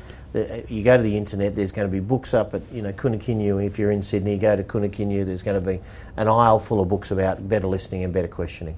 You 0.68 0.84
go 0.84 0.98
to 0.98 1.04
the 1.04 1.18
internet. 1.18 1.56
There's 1.56 1.72
going 1.72 1.88
to 1.88 1.92
be 1.92 2.00
books 2.00 2.34
up 2.34 2.54
at 2.54 2.62
you 2.72 2.82
know 2.82 2.94
Kinokuniya. 2.94 3.66
If 3.66 3.80
you're 3.80 3.92
in 3.92 4.02
Sydney, 4.02 4.38
go 4.38 4.56
to 4.56 4.64
Kinokuniya. 4.64 5.26
There's 5.26 5.44
going 5.44 5.62
to 5.62 5.66
be 5.66 5.80
an 6.18 6.28
aisle 6.28 6.60
full 6.60 6.82
of 6.82 6.88
books 6.88 7.12
about 7.12 7.48
better 7.48 7.68
listening 7.68 8.04
and 8.04 8.14
better 8.14 8.28
questioning. 8.28 8.78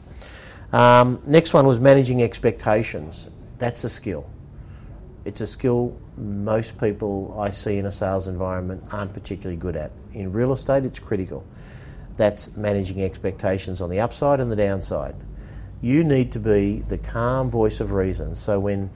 Um, 0.72 1.22
next 1.26 1.54
one 1.54 1.66
was 1.66 1.80
managing 1.80 2.22
expectations. 2.22 3.30
That's 3.58 3.84
a 3.84 3.90
skill. 3.90 4.26
It's 5.30 5.42
a 5.42 5.46
skill 5.46 5.96
most 6.18 6.80
people 6.80 7.38
I 7.40 7.52
see 7.52 7.78
in 7.78 7.86
a 7.86 7.92
sales 7.92 8.26
environment 8.26 8.84
aren't 8.92 9.14
particularly 9.14 9.58
good 9.58 9.76
at. 9.76 9.92
In 10.16 10.34
real 10.34 10.54
estate, 10.54 10.86
it's 10.86 10.98
critical. 10.98 11.46
That's 12.18 12.58
managing 12.58 13.04
expectations 13.04 13.80
on 13.80 13.92
the 13.92 14.00
upside 14.00 14.40
and 14.40 14.52
the 14.52 14.56
downside. 14.56 15.14
You 15.84 16.04
need 16.04 16.32
to 16.32 16.40
be 16.40 16.80
the 16.88 16.98
calm 16.98 17.48
voice 17.48 17.80
of 17.80 17.92
reason. 17.92 18.36
So 18.36 18.60
when 18.60 18.90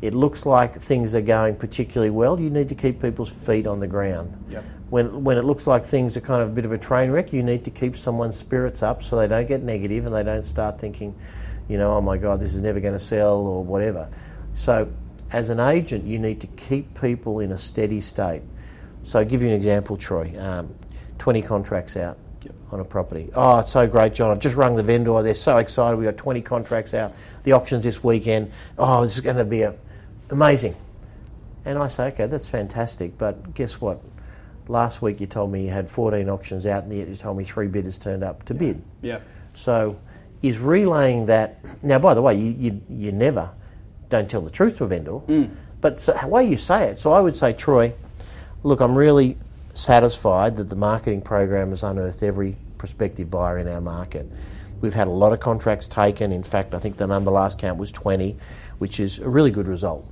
it 0.00 0.14
looks 0.14 0.46
like 0.46 0.80
things 0.80 1.14
are 1.14 1.20
going 1.20 1.56
particularly 1.56 2.08
well, 2.08 2.40
you 2.40 2.48
need 2.48 2.70
to 2.70 2.74
keep 2.74 3.02
people's 3.02 3.28
feet 3.28 3.66
on 3.66 3.78
the 3.78 3.86
ground. 3.86 4.42
Yep. 4.48 4.64
When, 4.88 5.22
when 5.22 5.36
it 5.36 5.44
looks 5.44 5.66
like 5.66 5.84
things 5.84 6.16
are 6.16 6.22
kind 6.22 6.40
of 6.40 6.48
a 6.48 6.52
bit 6.52 6.64
of 6.64 6.72
a 6.72 6.78
train 6.78 7.10
wreck, 7.10 7.30
you 7.30 7.42
need 7.42 7.62
to 7.66 7.70
keep 7.70 7.94
someone's 7.94 8.38
spirits 8.38 8.82
up 8.82 9.02
so 9.02 9.18
they 9.18 9.28
don't 9.28 9.46
get 9.46 9.62
negative 9.62 10.06
and 10.06 10.14
they 10.14 10.22
don't 10.22 10.44
start 10.44 10.80
thinking, 10.80 11.14
you 11.68 11.76
know, 11.76 11.92
oh 11.92 12.00
my 12.00 12.16
God, 12.16 12.40
this 12.40 12.54
is 12.54 12.62
never 12.62 12.80
going 12.80 12.94
to 12.94 12.98
sell 12.98 13.36
or 13.36 13.62
whatever. 13.62 14.08
So, 14.54 14.88
as 15.34 15.48
an 15.48 15.58
agent, 15.58 16.04
you 16.04 16.20
need 16.20 16.40
to 16.40 16.46
keep 16.46 16.98
people 17.00 17.40
in 17.40 17.50
a 17.50 17.58
steady 17.58 18.00
state. 18.00 18.42
So, 19.02 19.18
I'll 19.18 19.24
give 19.24 19.42
you 19.42 19.48
an 19.48 19.54
example, 19.54 19.96
Troy. 19.96 20.32
Um, 20.38 20.72
20 21.18 21.42
contracts 21.42 21.96
out 21.96 22.18
Yep. 22.42 22.54
on 22.72 22.80
a 22.80 22.84
property. 22.84 23.30
Oh, 23.34 23.58
it's 23.58 23.72
so 23.72 23.86
great, 23.86 24.14
John. 24.14 24.30
I've 24.30 24.38
just 24.38 24.54
rung 24.54 24.76
the 24.76 24.82
vendor. 24.82 25.20
They're 25.22 25.34
so 25.34 25.58
excited. 25.58 25.96
We've 25.96 26.04
got 26.06 26.16
20 26.16 26.40
contracts 26.42 26.94
out. 26.94 27.14
The 27.42 27.52
auction's 27.52 27.82
this 27.84 28.04
weekend. 28.04 28.52
Oh, 28.78 29.02
this 29.02 29.14
is 29.14 29.20
going 29.20 29.36
to 29.36 29.44
be 29.44 29.62
a, 29.62 29.74
amazing. 30.30 30.76
And 31.64 31.78
I 31.78 31.88
say, 31.88 32.08
okay, 32.08 32.26
that's 32.26 32.46
fantastic. 32.46 33.18
But 33.18 33.54
guess 33.54 33.80
what? 33.80 34.00
Last 34.68 35.02
week 35.02 35.20
you 35.20 35.26
told 35.26 35.50
me 35.50 35.64
you 35.64 35.70
had 35.70 35.90
14 35.90 36.28
auctions 36.28 36.64
out, 36.66 36.84
and 36.84 36.96
yet 36.96 37.08
you 37.08 37.16
told 37.16 37.36
me 37.38 37.44
three 37.44 37.66
bidders 37.66 37.98
turned 37.98 38.22
up 38.22 38.44
to 38.44 38.54
bid. 38.54 38.82
Yeah. 39.02 39.20
So, 39.54 39.98
is 40.42 40.58
relaying 40.58 41.26
that. 41.26 41.58
Now, 41.82 41.98
by 41.98 42.14
the 42.14 42.22
way, 42.22 42.34
you, 42.36 42.54
you, 42.58 42.80
you 42.88 43.12
never 43.12 43.50
don't 44.08 44.30
tell 44.30 44.40
the 44.40 44.50
truth 44.50 44.78
to 44.78 44.84
a 44.84 44.86
vendor, 44.88 45.20
but 45.80 46.00
so, 46.00 46.16
the 46.20 46.28
way 46.28 46.44
you 46.48 46.56
say 46.56 46.88
it. 46.88 46.98
So, 46.98 47.12
I 47.12 47.20
would 47.20 47.36
say, 47.36 47.52
Troy, 47.52 47.92
look, 48.62 48.80
I'm 48.80 48.96
really 48.96 49.36
satisfied 49.74 50.56
that 50.56 50.70
the 50.70 50.76
marketing 50.76 51.20
program 51.20 51.70
has 51.70 51.82
unearthed 51.82 52.22
every 52.22 52.56
prospective 52.78 53.30
buyer 53.30 53.58
in 53.58 53.68
our 53.68 53.80
market. 53.80 54.30
We've 54.80 54.94
had 54.94 55.08
a 55.08 55.10
lot 55.10 55.32
of 55.32 55.40
contracts 55.40 55.88
taken. 55.88 56.32
In 56.32 56.42
fact, 56.42 56.74
I 56.74 56.78
think 56.78 56.96
the 56.96 57.06
number 57.06 57.30
last 57.30 57.58
count 57.58 57.78
was 57.78 57.90
20, 57.90 58.36
which 58.78 59.00
is 59.00 59.18
a 59.18 59.28
really 59.28 59.50
good 59.50 59.68
result. 59.68 60.06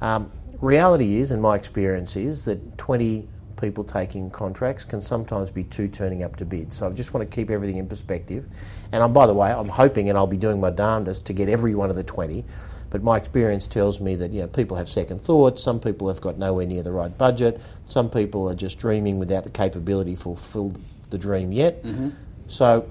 Um, 0.00 0.30
reality 0.60 1.20
is, 1.20 1.30
and 1.30 1.40
my 1.40 1.56
experience 1.56 2.16
is, 2.16 2.44
that 2.44 2.78
20 2.78 3.26
people 3.60 3.84
taking 3.84 4.30
contracts 4.30 4.84
can 4.84 5.00
sometimes 5.00 5.50
be 5.50 5.64
two 5.64 5.88
turning 5.88 6.22
up 6.22 6.36
to 6.36 6.44
bid. 6.44 6.72
So 6.72 6.86
I 6.86 6.92
just 6.92 7.12
want 7.12 7.28
to 7.28 7.34
keep 7.34 7.50
everything 7.50 7.78
in 7.78 7.88
perspective. 7.88 8.46
And 8.92 9.02
I'm, 9.02 9.12
by 9.12 9.26
the 9.26 9.34
way, 9.34 9.50
I'm 9.50 9.68
hoping, 9.68 10.08
and 10.08 10.16
I'll 10.16 10.26
be 10.26 10.36
doing 10.36 10.60
my 10.60 10.70
darndest 10.70 11.26
to 11.26 11.32
get 11.32 11.48
every 11.48 11.74
one 11.74 11.90
of 11.90 11.96
the 11.96 12.04
20. 12.04 12.44
But 12.90 13.02
my 13.02 13.16
experience 13.16 13.66
tells 13.66 14.00
me 14.00 14.14
that 14.16 14.32
you 14.32 14.40
know 14.40 14.48
people 14.48 14.76
have 14.76 14.88
second 14.88 15.20
thoughts. 15.20 15.62
Some 15.62 15.80
people 15.80 16.08
have 16.08 16.20
got 16.20 16.38
nowhere 16.38 16.66
near 16.66 16.82
the 16.82 16.92
right 16.92 17.16
budget. 17.16 17.60
Some 17.86 18.10
people 18.10 18.48
are 18.48 18.54
just 18.54 18.78
dreaming 18.78 19.18
without 19.18 19.44
the 19.44 19.50
capability 19.50 20.14
to 20.14 20.20
fulfil 20.20 20.74
the 21.10 21.18
dream 21.18 21.52
yet. 21.52 21.82
Mm-hmm. 21.82 22.10
So 22.46 22.88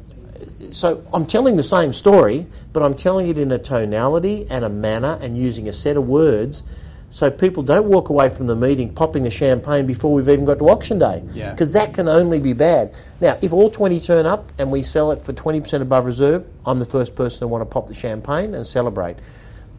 so 0.72 1.04
I'm 1.13 1.25
telling 1.25 1.56
the 1.58 1.63
same 1.63 1.94
story, 1.94 2.46
but 2.74 2.84
I'm 2.84 2.94
telling 2.94 3.27
it 3.27 3.38
in 3.38 3.51
a 3.51 3.58
tonality 3.58 4.46
and 4.50 4.63
a 4.63 4.70
manner 4.70 5.18
and 5.22 5.38
using 5.38 5.68
a 5.68 5.74
set 5.74 5.98
of 5.98 6.08
words 6.08 6.63
so 7.10 7.32
people 7.32 7.63
don't 7.63 7.86
walk 7.86 8.10
away 8.10 8.30
from 8.30 8.48
the 8.48 8.56
meeting 8.56 8.94
popping 8.94 9.24
the 9.24 9.32
champagne 9.32 9.88
before 9.88 10.13
we've 10.13 10.27
even 10.27 10.46
got 10.46 10.60
to 10.60 10.70
auction 10.70 11.00
day. 11.00 11.24
Yeah. 11.34 11.51
Because 11.51 11.72
that 11.74 11.94
can 11.94 12.08
only 12.08 12.39
be 12.39 12.54
bad. 12.54 12.94
Now, 13.22 13.38
if 13.42 13.54
all 13.54 13.70
20 13.70 14.00
turn 14.01 14.25
up 14.25 14.51
and 14.60 14.72
we 14.72 14.84
sell 14.84 15.12
it 15.12 15.24
for 15.24 15.32
20% 15.32 15.82
above 15.82 16.06
reserve, 16.06 16.46
I'm 16.66 16.80
the 16.80 16.86
first 16.86 17.16
person 17.16 17.39
to 17.39 17.48
want 17.48 17.62
to 17.62 17.66
pop 17.66 17.88
the 17.88 17.94
champagne 17.94 18.54
and 18.54 18.68
celebrate. 18.68 19.18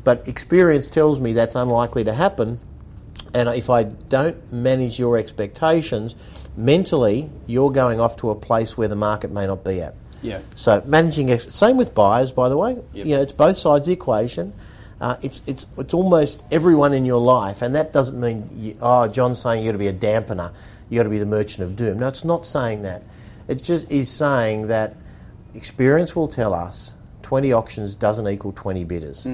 But 0.08 0.26
experience 0.26 0.88
tells 0.88 1.20
me 1.20 1.34
that's 1.34 1.54
unlikely 1.54 2.04
to 2.04 2.14
happen. 2.14 2.60
And 3.34 3.46
if 3.50 3.68
I 3.68 3.82
don't 3.82 4.50
manage 4.50 4.98
your 4.98 5.18
expectations, 5.18 6.16
mentally, 6.56 7.28
you're 7.46 7.70
going 7.70 8.00
off 8.00 8.16
to 8.22 8.30
a 8.30 8.34
place 8.34 8.74
where 8.78 8.88
the 8.88 8.96
market 8.96 9.30
may 9.30 9.46
not 9.46 9.64
be 9.64 9.82
at. 9.82 9.94
Yeah. 10.22 10.40
So 10.54 10.82
managing 10.86 11.30
ex- 11.30 11.54
same 11.54 11.76
with 11.76 11.94
buyers, 11.94 12.32
by 12.32 12.48
the 12.48 12.56
way. 12.56 12.78
Yep. 12.94 13.04
You 13.04 13.16
know, 13.16 13.20
it's 13.20 13.34
both 13.34 13.58
sides 13.58 13.82
of 13.82 13.88
the 13.88 13.92
equation. 13.92 14.54
Uh, 14.98 15.16
it's 15.20 15.42
it's 15.46 15.66
it's 15.76 15.92
almost 15.92 16.42
everyone 16.50 16.94
in 16.94 17.04
your 17.04 17.20
life, 17.20 17.60
and 17.60 17.74
that 17.74 17.92
doesn't 17.92 18.18
mean 18.18 18.48
you, 18.56 18.78
oh, 18.80 19.08
John's 19.08 19.42
saying 19.42 19.62
you've 19.62 19.68
got 19.68 19.72
to 19.72 19.78
be 19.78 19.88
a 19.88 19.92
dampener, 19.92 20.54
you've 20.88 21.00
got 21.00 21.02
to 21.02 21.10
be 21.10 21.18
the 21.18 21.26
merchant 21.26 21.64
of 21.64 21.76
doom. 21.76 21.98
No, 21.98 22.08
it's 22.08 22.24
not 22.24 22.46
saying 22.46 22.80
that. 22.80 23.02
It 23.46 23.62
just 23.62 23.90
is 23.90 24.10
saying 24.10 24.68
that 24.68 24.96
experience 25.54 26.16
will 26.16 26.28
tell 26.28 26.54
us 26.54 26.94
twenty 27.20 27.52
auctions 27.52 27.94
doesn't 27.94 28.26
equal 28.26 28.52
twenty 28.52 28.84
bidders. 28.84 29.26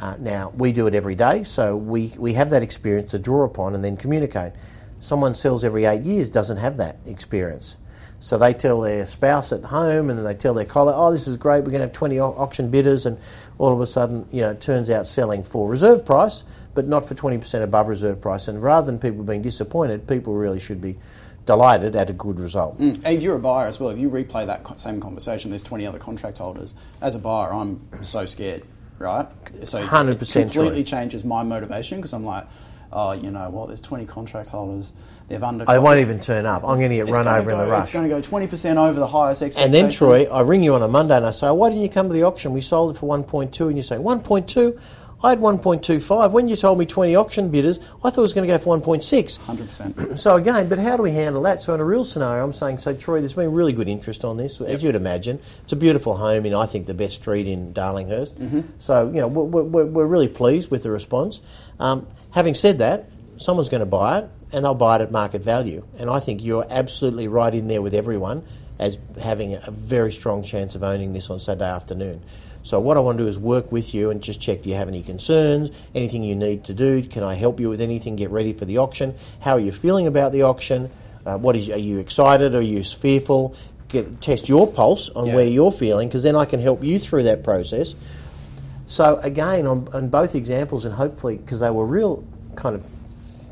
Uh, 0.00 0.16
now, 0.18 0.50
we 0.56 0.72
do 0.72 0.86
it 0.86 0.94
every 0.94 1.14
day, 1.14 1.42
so 1.42 1.76
we, 1.76 2.12
we 2.16 2.32
have 2.32 2.50
that 2.50 2.62
experience 2.62 3.10
to 3.10 3.18
draw 3.18 3.44
upon 3.44 3.74
and 3.74 3.84
then 3.84 3.96
communicate. 3.96 4.52
Someone 4.98 5.34
sells 5.34 5.62
every 5.62 5.84
eight 5.84 6.02
years 6.02 6.30
doesn't 6.30 6.56
have 6.56 6.78
that 6.78 6.96
experience. 7.06 7.76
So 8.18 8.38
they 8.38 8.52
tell 8.54 8.80
their 8.80 9.06
spouse 9.06 9.52
at 9.52 9.64
home 9.64 10.10
and 10.10 10.18
then 10.18 10.24
they 10.24 10.34
tell 10.34 10.52
their 10.54 10.64
colleague, 10.64 10.94
oh, 10.96 11.10
this 11.10 11.26
is 11.26 11.36
great, 11.36 11.60
we're 11.60 11.70
going 11.70 11.80
to 11.80 11.86
have 11.86 11.92
20 11.92 12.18
auction 12.18 12.70
bidders, 12.70 13.06
and 13.06 13.18
all 13.58 13.72
of 13.72 13.80
a 13.80 13.86
sudden, 13.86 14.26
you 14.30 14.40
know, 14.40 14.50
it 14.50 14.60
turns 14.60 14.88
out 14.88 15.06
selling 15.06 15.42
for 15.42 15.68
reserve 15.68 16.04
price, 16.04 16.44
but 16.74 16.86
not 16.86 17.06
for 17.06 17.14
20% 17.14 17.62
above 17.62 17.88
reserve 17.88 18.20
price. 18.20 18.48
And 18.48 18.62
rather 18.62 18.86
than 18.86 18.98
people 18.98 19.22
being 19.22 19.42
disappointed, 19.42 20.06
people 20.06 20.34
really 20.34 20.60
should 20.60 20.80
be 20.80 20.98
delighted 21.46 21.96
at 21.96 22.08
a 22.08 22.12
good 22.12 22.38
result. 22.38 22.78
And 22.78 23.04
if 23.06 23.22
you're 23.22 23.36
a 23.36 23.40
buyer 23.40 23.66
as 23.66 23.80
well, 23.80 23.90
if 23.90 23.98
you 23.98 24.08
replay 24.08 24.46
that 24.46 24.78
same 24.78 25.00
conversation, 25.00 25.50
there's 25.50 25.62
20 25.62 25.86
other 25.86 25.98
contract 25.98 26.38
holders. 26.38 26.74
As 27.00 27.14
a 27.14 27.18
buyer, 27.18 27.52
I'm 27.52 27.80
so 28.02 28.26
scared, 28.26 28.62
right? 29.00 29.26
So 29.64 29.84
100% 29.84 30.36
it 30.36 30.42
completely 30.42 30.84
true. 30.84 30.84
changes 30.84 31.24
my 31.24 31.42
motivation 31.42 31.98
because 31.98 32.12
I'm 32.12 32.24
like, 32.24 32.46
oh, 32.92 33.12
you 33.12 33.30
know 33.30 33.48
what? 33.50 33.68
There's 33.68 33.80
20 33.80 34.06
contract 34.06 34.50
holders. 34.50 34.92
They've 35.28 35.42
under. 35.42 35.64
I 35.68 35.78
won't 35.78 36.00
even 36.00 36.20
turn 36.20 36.44
up. 36.44 36.62
I'm 36.64 36.78
going 36.78 36.90
to 36.90 36.96
get 36.96 37.08
run 37.08 37.26
over 37.26 37.50
in 37.50 37.58
the 37.58 37.66
rush. 37.66 37.82
It's 37.84 37.92
going 37.92 38.08
to 38.08 38.14
go 38.14 38.20
20% 38.20 38.76
over 38.76 38.98
the 38.98 39.06
highest 39.06 39.42
expectation. 39.42 39.64
And 39.64 39.74
then, 39.74 39.90
Troy, 39.90 40.24
I 40.24 40.42
ring 40.42 40.62
you 40.62 40.74
on 40.74 40.82
a 40.82 40.88
Monday 40.88 41.16
and 41.16 41.26
I 41.26 41.30
say, 41.30 41.50
why 41.50 41.70
didn't 41.70 41.82
you 41.82 41.88
come 41.88 42.08
to 42.08 42.12
the 42.12 42.24
auction? 42.24 42.52
We 42.52 42.60
sold 42.60 42.94
it 42.94 42.98
for 42.98 43.08
1.2. 43.08 43.68
And 43.68 43.76
you 43.76 43.82
say, 43.82 43.96
1.2? 43.96 44.80
I 45.22 45.30
had 45.30 45.40
1.25. 45.40 46.32
When 46.32 46.48
you 46.48 46.56
told 46.56 46.78
me 46.78 46.86
20 46.86 47.14
auction 47.14 47.50
bidders, 47.50 47.78
I 48.02 48.10
thought 48.10 48.18
it 48.18 48.20
was 48.20 48.32
going 48.32 48.48
to 48.48 48.54
go 48.54 48.58
for 48.58 48.78
1.6. 48.78 49.38
100%. 49.38 50.16
So 50.20 50.36
again, 50.36 50.68
but 50.68 50.78
how 50.78 50.96
do 50.96 51.02
we 51.02 51.12
handle 51.12 51.42
that? 51.42 51.60
So 51.60 51.74
in 51.74 51.80
a 51.80 51.84
real 51.84 52.04
scenario, 52.04 52.42
I'm 52.42 52.52
saying, 52.52 52.78
so 52.78 52.94
Troy, 52.94 53.20
there's 53.20 53.34
been 53.34 53.52
really 53.52 53.72
good 53.72 53.88
interest 53.88 54.24
on 54.24 54.36
this, 54.36 54.60
as 54.60 54.82
you'd 54.82 54.94
imagine. 54.94 55.40
It's 55.62 55.72
a 55.72 55.76
beautiful 55.76 56.16
home 56.16 56.46
in, 56.46 56.54
I 56.54 56.66
think, 56.66 56.86
the 56.86 56.94
best 56.94 57.16
street 57.16 57.46
in 57.46 57.72
Darlinghurst. 57.72 58.64
So 58.78 59.06
you 59.08 59.20
know, 59.20 59.28
we're, 59.28 59.62
we're, 59.62 59.84
we're 59.86 60.06
really 60.06 60.28
pleased 60.28 60.70
with 60.70 60.82
the 60.82 60.90
response. 60.90 61.40
Um, 61.78 62.06
having 62.32 62.54
said 62.54 62.78
that, 62.78 63.08
someone's 63.36 63.68
going 63.68 63.80
to 63.80 63.86
buy 63.86 64.20
it, 64.20 64.30
and 64.52 64.64
they'll 64.64 64.74
buy 64.74 64.96
it 64.96 65.02
at 65.02 65.12
market 65.12 65.42
value. 65.42 65.86
And 65.98 66.10
I 66.10 66.20
think 66.20 66.42
you're 66.42 66.66
absolutely 66.68 67.28
right 67.28 67.54
in 67.54 67.68
there 67.68 67.82
with 67.82 67.94
everyone 67.94 68.44
as 68.80 68.98
having 69.22 69.54
a 69.54 69.70
very 69.70 70.10
strong 70.10 70.42
chance 70.42 70.74
of 70.74 70.82
owning 70.82 71.12
this 71.12 71.28
on 71.30 71.38
Saturday 71.38 71.70
afternoon. 71.70 72.22
So 72.62 72.80
what 72.80 72.96
I 72.96 73.00
want 73.00 73.18
to 73.18 73.24
do 73.24 73.28
is 73.28 73.38
work 73.38 73.70
with 73.70 73.94
you 73.94 74.10
and 74.10 74.22
just 74.22 74.40
check 74.40 74.62
do 74.62 74.70
you 74.70 74.74
have 74.74 74.88
any 74.88 75.02
concerns, 75.02 75.70
anything 75.94 76.24
you 76.24 76.34
need 76.34 76.64
to 76.64 76.74
do, 76.74 77.02
can 77.02 77.22
I 77.22 77.34
help 77.34 77.60
you 77.60 77.68
with 77.68 77.80
anything, 77.80 78.16
get 78.16 78.30
ready 78.30 78.52
for 78.54 78.64
the 78.64 78.78
auction, 78.78 79.14
how 79.40 79.52
are 79.52 79.60
you 79.60 79.70
feeling 79.70 80.06
about 80.06 80.32
the 80.32 80.42
auction, 80.42 80.90
uh, 81.26 81.36
what 81.36 81.56
is, 81.56 81.68
are 81.70 81.78
you 81.78 81.98
excited, 81.98 82.54
are 82.54 82.60
you 82.62 82.82
fearful, 82.82 83.54
get, 83.88 84.20
test 84.22 84.48
your 84.48 84.66
pulse 84.66 85.10
on 85.10 85.26
Yeah. 85.28 85.34
where 85.36 85.46
you're 85.46 85.72
feeling 85.72 86.08
because 86.08 86.22
then 86.22 86.36
I 86.36 86.46
can 86.46 86.60
help 86.60 86.82
you 86.82 86.98
through 86.98 87.24
that 87.24 87.44
process. 87.44 87.94
So 88.86 89.16
again, 89.18 89.66
on, 89.66 89.88
on 89.92 90.08
both 90.08 90.34
examples, 90.34 90.84
and 90.84 90.94
hopefully, 90.94 91.36
because 91.36 91.60
they 91.60 91.70
were 91.70 91.86
real 91.86 92.24
kind 92.56 92.74
of 92.74 92.84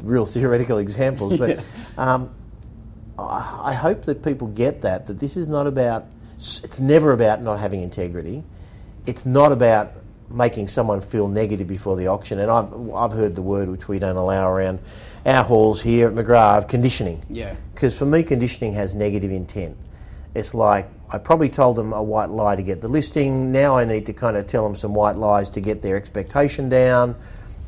real 0.05 0.27
theoretical 0.27 0.79
examples, 0.87 1.39
but 1.39 1.63
um, 1.99 2.31
I 3.19 3.73
hope 3.73 4.03
that 4.03 4.23
people 4.23 4.49
get 4.49 4.83
that 4.83 5.07
that 5.07 5.19
this 5.19 5.37
is 5.37 5.49
not 5.49 5.67
about. 5.67 6.07
It's 6.37 6.79
never 6.79 7.13
about 7.13 7.43
not 7.43 7.59
having 7.59 7.81
integrity. 7.81 8.45
It's 9.07 9.27
not 9.27 9.51
about 9.51 9.93
making 10.31 10.69
someone 10.69 11.01
feel 11.01 11.27
negative 11.27 11.67
before 11.67 11.97
the 11.97 12.07
auction. 12.07 12.39
And 12.39 12.51
I've 12.51 12.73
I've 12.93 13.13
heard 13.13 13.35
the 13.35 13.43
word 13.43 13.69
which 13.69 13.89
we 13.89 13.99
don't 13.99 14.17
allow 14.17 14.51
around 14.51 14.79
our 15.27 15.43
halls 15.43 15.83
here 15.83 16.09
at 16.09 16.15
McGrath, 16.15 16.69
conditioning. 16.69 17.25
Yeah. 17.29 17.57
Because 17.75 17.99
for 17.99 18.07
me, 18.07 18.23
conditioning 18.23 18.73
has 18.75 18.95
negative 18.95 19.33
intent. 19.33 19.77
It's 20.35 20.55
like 20.55 20.89
I 21.11 21.19
probably 21.19 21.49
told 21.49 21.77
them 21.77 21.93
a 21.93 22.03
white 22.03 22.31
lie 22.31 22.55
to 22.55 22.63
get 22.63 22.81
the 22.81 22.89
listing. 22.89 23.51
Now 23.51 23.77
I 23.77 23.85
need 23.85 24.07
to 24.07 24.13
kind 24.13 24.37
of 24.37 24.47
tell 24.47 24.65
them 24.65 24.75
some 24.75 24.95
white 24.95 25.17
lies 25.17 25.51
to 25.51 25.61
get 25.61 25.83
their 25.83 25.97
expectation 25.97 26.69
down. 26.69 27.17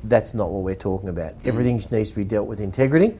That's 0.04 0.32
not 0.34 0.50
what 0.50 0.62
we're 0.62 0.74
talking 0.74 1.08
about. 1.08 1.38
Mm. 1.40 1.46
Everything 1.46 1.84
needs 1.90 2.10
to 2.10 2.16
be 2.16 2.24
dealt 2.24 2.46
with 2.46 2.60
integrity. 2.60 3.18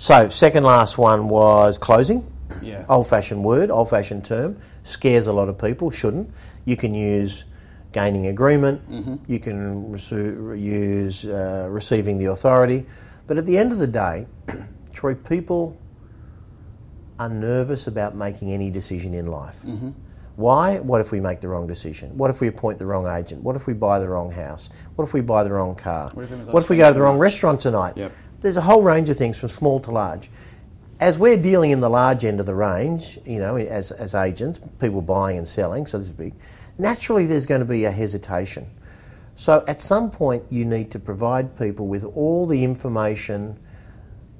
So, 0.00 0.30
second 0.30 0.64
last 0.64 0.96
one 0.96 1.28
was 1.28 1.76
closing. 1.76 2.26
Yeah. 2.62 2.86
Old 2.88 3.06
fashioned 3.06 3.44
word, 3.44 3.70
old 3.70 3.90
fashioned 3.90 4.24
term. 4.24 4.56
Scares 4.82 5.26
a 5.26 5.32
lot 5.34 5.50
of 5.50 5.58
people, 5.58 5.90
shouldn't. 5.90 6.30
You 6.64 6.74
can 6.74 6.94
use 6.94 7.44
gaining 7.92 8.28
agreement, 8.28 8.80
you 9.28 9.38
can 9.38 9.92
resu- 9.92 10.58
use 10.58 11.26
uh, 11.26 11.66
receiving 11.68 12.16
the 12.18 12.26
authority. 12.26 12.86
But 13.26 13.36
at 13.36 13.44
the 13.44 13.58
end 13.58 13.72
of 13.72 13.78
the 13.78 13.86
day, 13.86 14.26
Troy, 14.94 15.14
people 15.16 15.76
are 17.18 17.28
nervous 17.28 17.86
about 17.86 18.16
making 18.16 18.52
any 18.54 18.70
decision 18.70 19.12
in 19.12 19.26
life. 19.26 19.66
Why? 20.36 20.78
What 20.78 21.02
if 21.02 21.12
we 21.12 21.20
make 21.20 21.42
the 21.42 21.48
wrong 21.48 21.66
decision? 21.66 22.16
What 22.16 22.30
if 22.30 22.40
we 22.40 22.46
appoint 22.46 22.78
the 22.78 22.86
wrong 22.86 23.06
agent? 23.06 23.42
What 23.42 23.54
if 23.54 23.66
we 23.66 23.74
buy 23.74 23.98
the 23.98 24.08
wrong 24.08 24.30
house? 24.30 24.70
What 24.96 25.04
if 25.04 25.12
we 25.12 25.20
buy 25.20 25.44
the 25.44 25.52
wrong 25.52 25.74
car? 25.74 26.08
What 26.14 26.24
if 26.24 26.32
it 26.32 26.38
was 26.38 26.48
us 26.48 26.54
what 26.54 26.62
if 26.62 26.70
we 26.70 26.78
go 26.78 26.88
to 26.88 26.94
the 26.94 27.02
wrong 27.02 27.16
much? 27.16 27.20
restaurant 27.20 27.60
tonight? 27.60 27.98
Yep. 27.98 28.12
There's 28.40 28.56
a 28.56 28.62
whole 28.62 28.82
range 28.82 29.10
of 29.10 29.16
things 29.16 29.38
from 29.38 29.48
small 29.48 29.80
to 29.80 29.90
large. 29.90 30.30
As 30.98 31.18
we're 31.18 31.36
dealing 31.36 31.70
in 31.70 31.80
the 31.80 31.88
large 31.88 32.24
end 32.24 32.40
of 32.40 32.46
the 32.46 32.54
range, 32.54 33.18
you 33.24 33.38
know, 33.38 33.56
as, 33.56 33.90
as 33.90 34.14
agents, 34.14 34.60
people 34.78 35.00
buying 35.00 35.38
and 35.38 35.48
selling, 35.48 35.86
so 35.86 35.98
this 35.98 36.08
is 36.08 36.12
big, 36.12 36.34
naturally 36.78 37.26
there's 37.26 37.46
going 37.46 37.60
to 37.60 37.66
be 37.66 37.84
a 37.84 37.90
hesitation. 37.90 38.66
So 39.34 39.64
at 39.66 39.80
some 39.80 40.10
point, 40.10 40.44
you 40.50 40.66
need 40.66 40.90
to 40.90 40.98
provide 40.98 41.56
people 41.58 41.86
with 41.86 42.04
all 42.04 42.44
the 42.44 42.62
information, 42.62 43.58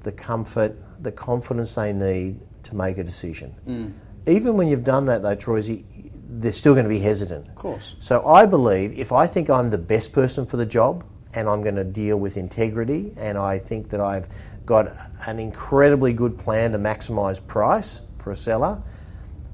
the 0.03 0.11
comfort, 0.11 0.77
the 1.01 1.11
confidence 1.11 1.73
they 1.73 1.93
need 1.93 2.39
to 2.63 2.75
make 2.75 2.99
a 2.99 3.03
decision. 3.03 3.55
Mm. 3.67 3.93
Even 4.27 4.57
when 4.57 4.67
you've 4.67 4.83
done 4.83 5.05
that, 5.07 5.23
though, 5.23 5.33
Troy, 5.33 5.83
they're 6.29 6.51
still 6.51 6.73
going 6.73 6.85
to 6.85 6.89
be 6.89 6.99
hesitant. 6.99 7.47
Of 7.47 7.55
course. 7.55 7.95
So 7.99 8.25
I 8.27 8.45
believe 8.45 8.97
if 8.97 9.11
I 9.11 9.25
think 9.25 9.49
I'm 9.49 9.69
the 9.69 9.79
best 9.79 10.13
person 10.13 10.45
for 10.45 10.57
the 10.57 10.65
job 10.65 11.03
and 11.33 11.47
I'm 11.47 11.61
going 11.61 11.75
to 11.75 11.83
deal 11.83 12.17
with 12.17 12.37
integrity 12.37 13.13
and 13.17 13.37
I 13.37 13.57
think 13.57 13.89
that 13.89 14.01
I've 14.01 14.27
got 14.65 14.91
an 15.25 15.39
incredibly 15.39 16.13
good 16.13 16.37
plan 16.37 16.71
to 16.71 16.77
maximise 16.77 17.45
price 17.45 18.01
for 18.17 18.31
a 18.31 18.35
seller, 18.35 18.81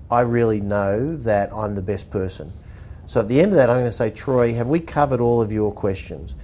I 0.09 0.21
really 0.21 0.61
know 0.61 1.15
that 1.17 1.53
I'm 1.53 1.75
the 1.75 1.81
best 1.81 2.09
person. 2.09 2.51
So 3.07 3.21
at 3.21 3.27
the 3.27 3.39
end 3.39 3.51
of 3.51 3.57
that, 3.57 3.69
I'm 3.69 3.77
going 3.77 3.85
to 3.85 3.91
say, 3.91 4.09
Troy, 4.09 4.53
have 4.53 4.67
we 4.67 4.79
covered 4.79 5.21
all 5.21 5.41
of 5.41 5.51
your 5.51 5.71
questions? 5.71 6.35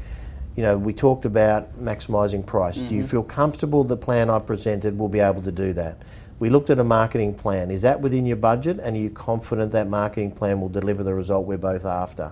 You 0.55 0.63
know, 0.63 0.77
we 0.77 0.93
talked 0.93 1.25
about 1.25 1.77
maximising 1.79 2.45
price. 2.45 2.77
Do 2.77 2.83
you 2.83 3.01
mm-hmm. 3.01 3.09
feel 3.09 3.23
comfortable 3.23 3.83
the 3.83 3.97
plan 3.97 4.29
I 4.29 4.39
presented 4.39 4.97
will 4.97 5.09
be 5.09 5.19
able 5.19 5.41
to 5.41 5.51
do 5.51 5.73
that? 5.73 5.97
We 6.39 6.49
looked 6.49 6.69
at 6.69 6.79
a 6.79 6.83
marketing 6.83 7.35
plan. 7.35 7.71
Is 7.71 7.81
that 7.81 8.01
within 8.01 8.25
your 8.25 8.37
budget? 8.37 8.79
And 8.81 8.95
are 8.95 8.99
you 8.99 9.09
confident 9.09 9.71
that 9.71 9.87
marketing 9.87 10.31
plan 10.31 10.61
will 10.61 10.69
deliver 10.69 11.03
the 11.03 11.13
result 11.13 11.45
we're 11.45 11.57
both 11.57 11.85
after? 11.85 12.31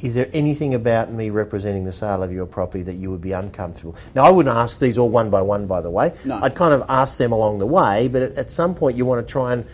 Is 0.00 0.14
there 0.14 0.28
anything 0.32 0.74
about 0.74 1.10
me 1.10 1.30
representing 1.30 1.84
the 1.84 1.92
sale 1.92 2.22
of 2.22 2.30
your 2.30 2.44
property 2.44 2.82
that 2.84 2.94
you 2.94 3.10
would 3.10 3.22
be 3.22 3.32
uncomfortable? 3.32 3.96
Now, 4.14 4.24
I 4.24 4.30
wouldn't 4.30 4.54
ask 4.54 4.78
these 4.78 4.98
all 4.98 5.08
one 5.08 5.30
by 5.30 5.40
one, 5.40 5.66
by 5.66 5.80
the 5.80 5.90
way. 5.90 6.12
No. 6.24 6.38
I'd 6.42 6.54
kind 6.54 6.74
of 6.74 6.84
ask 6.88 7.16
them 7.16 7.32
along 7.32 7.60
the 7.60 7.66
way, 7.66 8.08
but 8.08 8.22
at, 8.22 8.32
at 8.32 8.50
some 8.50 8.74
point 8.74 8.96
you 8.96 9.06
want 9.06 9.26
to 9.26 9.32
try 9.32 9.54
and 9.54 9.64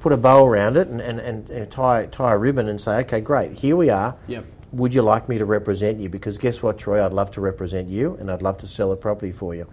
put 0.00 0.12
a 0.12 0.16
bow 0.16 0.46
around 0.46 0.76
it 0.76 0.88
and, 0.88 1.00
and, 1.00 1.20
and, 1.20 1.50
uh, 1.50 1.66
tie, 1.66 2.06
tie 2.06 2.32
a 2.32 2.38
ribbon 2.38 2.68
and 2.68 2.80
say, 2.80 2.96
okay, 2.96 3.20
great, 3.20 3.52
here 3.52 3.76
we 3.76 3.88
are. 3.90 4.16
Yep. 4.26 4.44
Would 4.72 4.94
you 4.94 5.02
like 5.02 5.28
me 5.28 5.38
to 5.38 5.44
represent 5.44 5.98
you? 5.98 6.08
Because 6.08 6.38
guess 6.38 6.62
what, 6.62 6.78
Troy? 6.78 7.04
I'd 7.04 7.12
love 7.12 7.30
to 7.32 7.40
represent 7.40 7.88
you 7.88 8.16
and 8.20 8.30
I'd 8.30 8.42
love 8.42 8.58
to 8.58 8.66
sell 8.66 8.92
a 8.92 8.96
property 8.96 9.32
for 9.32 9.54
you. 9.54 9.66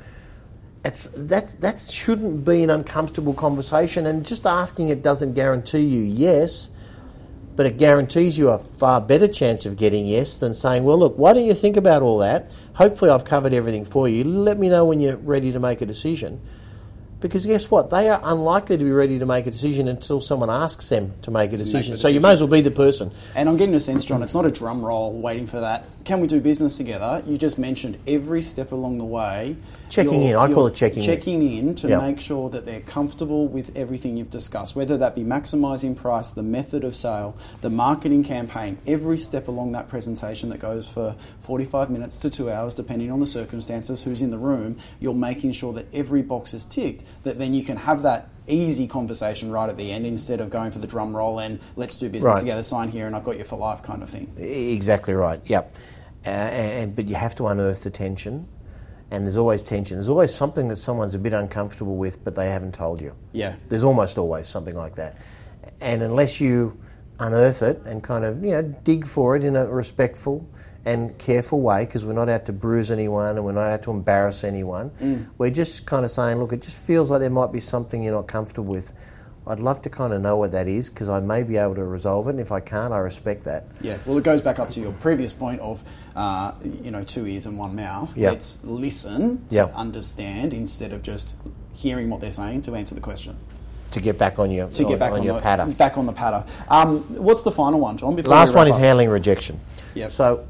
It's, 0.86 1.10
that, 1.16 1.60
that 1.60 1.82
shouldn't 1.82 2.46
be 2.46 2.64
an 2.64 2.70
uncomfortable 2.70 3.34
conversation, 3.34 4.06
and 4.06 4.26
just 4.26 4.46
asking 4.46 4.88
it 4.88 5.02
doesn't 5.02 5.34
guarantee 5.34 5.82
you 5.82 6.02
yes, 6.02 6.70
but 7.58 7.66
it 7.66 7.78
guarantees 7.78 8.38
you 8.38 8.50
a 8.50 8.60
far 8.60 9.02
better 9.02 9.28
chance 9.28 9.66
of 9.66 9.76
getting 9.76 10.06
yes 10.06 10.38
than 10.38 10.54
saying, 10.54 10.84
well, 10.84 10.98
look, 10.98 11.18
why 11.18 11.34
don't 11.34 11.44
you 11.44 11.56
think 11.56 11.76
about 11.76 12.04
all 12.04 12.20
that? 12.20 12.52
Hopefully, 12.76 13.10
I've 13.10 13.26
covered 13.26 13.52
everything 13.52 13.84
for 13.84 14.08
you. 14.08 14.24
Let 14.24 14.60
me 14.60 14.70
know 14.70 14.86
when 14.86 15.00
you're 15.00 15.18
ready 15.18 15.52
to 15.52 15.60
make 15.60 15.82
a 15.82 15.86
decision. 15.88 16.40
Because 17.20 17.48
guess 17.48 17.72
what? 17.72 17.90
They 17.90 18.10
are 18.10 18.20
unlikely 18.24 18.78
to 18.78 18.84
be 18.84 18.92
ready 18.92 19.18
to 19.18 19.26
make 19.26 19.48
a 19.48 19.52
decision 19.52 19.88
until 19.88 20.22
someone 20.22 20.52
asks 20.52 20.88
them 20.90 21.14
to 21.24 21.32
make 21.32 21.52
a 21.52 21.58
decision. 21.58 21.94
the 21.94 21.98
So 21.98 22.08
you 22.08 22.22
may 22.22 22.34
as 22.34 22.42
well 22.42 22.48
be 22.48 22.62
the 22.62 22.70
person. 22.70 23.12
And 23.36 23.50
I'm 23.50 23.58
getting 23.58 23.74
a 23.74 23.80
sense, 23.80 24.06
John, 24.06 24.22
it's 24.22 24.36
not 24.36 24.46
a 24.46 24.52
drum 24.52 24.86
roll 24.86 25.12
waiting 25.14 25.48
for 25.48 25.60
that. 25.60 25.88
Can 26.04 26.20
we 26.22 26.28
do 26.28 26.40
business 26.40 26.78
together? 26.78 27.24
You 27.26 27.38
just 27.38 27.58
mentioned 27.58 27.98
every 28.08 28.42
step 28.44 28.72
along 28.72 29.00
the 29.00 29.06
way. 29.06 29.58
Checking 29.90 30.22
in. 30.22 30.36
I 30.36 30.52
call 30.54 30.68
it 30.68 30.76
checking 30.76 31.00
in. 31.00 31.06
Checking 31.06 31.58
in 31.58 31.76
to 31.76 31.88
Yeah. 31.88 31.98
make 31.98 32.20
sure 32.20 32.50
that 32.52 32.66
they're 32.66 32.82
comfortable 32.82 33.48
with 33.48 33.72
everything 33.76 34.16
you've 34.16 34.30
discussed, 34.30 34.76
whether 34.76 34.96
that 34.98 35.16
be 35.16 35.24
maximising 35.24 35.96
price, 35.96 36.32
the 36.32 36.44
method 36.44 36.84
of 36.84 36.96
sale, 36.96 37.36
the 37.62 37.70
marketing 37.70 38.24
campaign, 38.24 38.78
every 38.86 39.18
step 39.18 39.48
along 39.48 39.72
that 39.72 39.88
presentation 39.88 40.50
that 40.50 40.60
goes 40.60 40.88
for 40.88 41.16
45 41.40 41.90
minutes 41.90 42.18
to 42.20 42.30
two 42.30 42.52
hours, 42.52 42.74
depending 42.74 43.12
on 43.12 43.20
the 43.20 43.26
circumstances, 43.26 44.04
who's 44.04 44.22
in 44.22 44.30
the 44.32 44.38
room, 44.38 44.78
you're 45.00 45.14
making 45.14 45.54
sure 45.54 45.74
that 45.74 45.88
every 45.94 46.22
box 46.22 46.54
is 46.54 46.64
ticked, 46.66 47.04
that 47.24 47.38
then 47.40 47.54
you 47.54 47.64
can 47.64 47.78
have 47.78 48.02
that 48.04 48.30
easy 48.48 48.88
conversation 48.88 49.52
right 49.52 49.70
at 49.70 49.78
the 49.78 49.92
end 49.92 50.06
instead 50.06 50.40
of 50.40 50.50
going 50.50 50.72
for 50.72 50.80
the 50.80 50.88
drum 50.88 51.16
roll 51.16 51.40
and 51.40 51.60
let's 51.76 51.96
do 51.96 52.10
business 52.10 52.36
Right. 52.36 52.40
together, 52.40 52.64
sign 52.64 52.90
here 52.90 53.06
and 53.08 53.16
I've 53.16 53.24
got 53.26 53.38
you 53.38 53.44
for 53.44 53.58
life 53.58 53.84
kind 53.84 54.02
of 54.02 54.10
thing. 54.10 54.32
Exactly 54.38 55.14
right. 55.14 55.42
Yep. 55.46 55.76
Uh, 56.26 56.30
and 56.30 56.96
but 56.96 57.08
you 57.10 57.16
have 57.16 57.36
to 57.36 57.48
unearth 57.48 57.84
the 57.84 57.90
tension, 57.90 58.48
and 59.12 59.26
there's 59.26 59.38
always 59.38 59.64
tension. 59.64 59.98
There's 59.98 60.10
always 60.10 60.34
something 60.34 60.68
that 60.70 60.76
someone's 60.78 61.16
a 61.16 61.20
bit 61.20 61.32
uncomfortable 61.34 61.96
with, 61.96 62.24
but 62.24 62.36
they 62.36 62.50
haven't 62.50 62.74
told 62.74 63.02
you. 63.02 63.14
Yeah. 63.32 63.56
There's 63.70 63.84
almost 63.84 64.18
always 64.18 64.48
something 64.48 64.76
like 64.76 64.96
that, 64.96 65.18
and 65.80 66.02
unless 66.02 66.42
you 66.42 66.78
unearth 67.20 67.64
it 67.64 67.82
and 67.86 68.04
kind 68.04 68.24
of 68.26 68.44
you 68.44 68.52
know 68.52 68.62
dig 68.62 69.06
for 69.06 69.36
it 69.36 69.44
in 69.44 69.56
a 69.56 69.66
respectful 69.66 70.48
and 70.88 71.18
careful 71.18 71.60
way, 71.60 71.84
because 71.86 72.06
we're 72.06 72.14
not 72.14 72.30
out 72.30 72.46
to 72.46 72.54
bruise 72.54 72.90
anyone 72.92 73.36
and 73.36 73.44
we're 73.46 73.52
not 73.52 73.68
out 73.68 73.82
to 73.84 73.92
embarrass 73.92 74.44
anyone. 74.46 75.28
We're 75.38 75.50
just 75.52 75.86
kind 75.86 76.06
of 76.06 76.12
saying, 76.12 76.38
look, 76.40 76.54
it 76.54 76.62
just 76.62 76.78
feels 76.78 77.12
like 77.12 77.20
there 77.20 77.30
might 77.30 77.52
be 77.52 77.60
something 77.60 78.02
you're 78.02 78.14
not 78.14 78.28
comfortable 78.28 78.74
with. 78.74 78.94
I'd 79.46 79.60
love 79.62 79.82
to 79.84 79.90
kind 79.90 80.12
of 80.14 80.22
know 80.22 80.36
what 80.38 80.52
that 80.52 80.68
is 80.68 80.90
because 80.90 81.08
I 81.10 81.20
may 81.22 81.44
be 81.44 81.56
able 81.58 81.76
to 81.76 81.84
resolve 81.84 82.28
it. 82.28 82.32
And 82.32 82.40
if 82.40 82.52
I 82.52 82.60
can't, 82.60 82.94
I 82.94 82.98
respect 83.00 83.44
that. 83.46 83.66
Yeah, 83.82 83.98
well, 84.06 84.18
it 84.18 84.24
goes 84.26 84.42
back 84.42 84.60
up 84.60 84.70
to 84.72 84.80
your 84.82 84.92
previous 84.94 85.32
point 85.34 85.62
of, 85.62 85.84
uh, 86.18 86.52
you 86.84 86.92
know, 86.92 87.04
two 87.04 87.26
ears 87.28 87.46
and 87.46 87.58
one 87.58 87.76
mouth. 87.76 88.16
Yeah. 88.18 88.30
Let's 88.32 88.60
listen 88.66 89.46
to 89.50 89.56
Yeah. 89.56 89.66
understand 89.76 90.54
instead 90.54 90.92
of 90.94 91.02
just 91.02 91.36
hearing 91.74 92.10
what 92.10 92.20
they're 92.22 92.32
saying 92.32 92.62
to 92.64 92.76
answer 92.76 92.96
the 92.96 93.02
question. 93.02 93.36
to 93.92 94.02
get 94.02 94.18
back 94.18 94.38
on 94.38 94.52
your 94.52 94.68
To 94.68 94.84
on, 94.84 94.90
get 94.90 95.00
back 95.00 95.14
on 95.14 95.20
on, 95.20 95.26
your 95.26 95.36
the, 95.36 95.42
patter. 95.42 95.66
back 95.66 95.98
on 95.98 96.06
the 96.06 96.12
patter. 96.12 96.44
Um, 96.68 97.00
what's 97.24 97.44
the 97.44 97.54
final 97.54 97.80
one, 97.80 97.96
John? 97.98 98.18
Last 98.18 98.54
one 98.54 98.68
is 98.68 98.74
up? 98.74 98.80
handling 98.82 99.10
rejection. 99.10 99.62
Yeah. 99.96 100.10
So, 100.10 100.44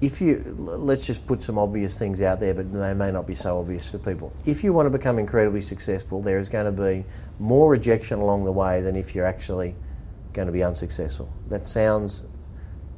if 0.00 0.20
you 0.20 0.54
let's 0.58 1.06
just 1.06 1.26
put 1.26 1.42
some 1.42 1.58
obvious 1.58 1.98
things 1.98 2.22
out 2.22 2.38
there, 2.38 2.54
but 2.54 2.72
they 2.72 2.94
may 2.94 3.10
not 3.10 3.26
be 3.26 3.34
so 3.34 3.58
obvious 3.58 3.90
to 3.90 3.98
people. 3.98 4.32
If 4.46 4.62
you 4.62 4.72
want 4.72 4.86
to 4.86 4.90
become 4.90 5.18
incredibly 5.18 5.60
successful, 5.60 6.22
there 6.22 6.38
is 6.38 6.48
going 6.48 6.66
to 6.66 6.82
be 6.82 7.04
more 7.38 7.70
rejection 7.70 8.20
along 8.20 8.44
the 8.44 8.52
way 8.52 8.80
than 8.80 8.94
if 8.96 9.14
you're 9.14 9.26
actually 9.26 9.74
going 10.32 10.46
to 10.46 10.52
be 10.52 10.62
unsuccessful. 10.62 11.32
That 11.48 11.66
sounds 11.66 12.24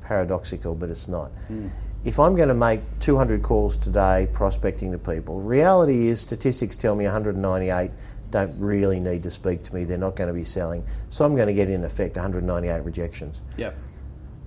paradoxical, 0.03 0.75
but 0.75 0.91
it's 0.91 1.09
not. 1.09 1.31
Hmm. 1.49 1.69
If 2.05 2.19
I'm 2.19 2.35
going 2.35 2.49
to 2.49 2.55
make 2.55 2.81
200 3.01 3.43
calls 3.43 3.77
today 3.77 4.29
prospecting 4.33 4.93
to 4.93 4.99
people, 4.99 5.41
reality 5.41 6.09
is 6.09 6.21
statistics 6.21 6.77
tell 6.77 6.97
me 6.97 7.05
198 7.05 7.91
don't 8.31 8.55
really 8.59 9.01
need 9.01 9.23
to 9.25 9.31
speak 9.31 9.63
to 9.65 9.75
me. 9.75 9.85
They're 9.85 9.99
not 9.99 10.17
going 10.17 10.29
to 10.29 10.35
be 10.35 10.45
selling. 10.45 10.85
So 11.09 11.25
I'm 11.25 11.35
going 11.35 11.49
to 11.49 11.53
get 11.53 11.69
in 11.69 11.85
effect 11.85 12.17
198 12.17 12.85
rejections. 12.85 13.43
Yep. 13.57 13.77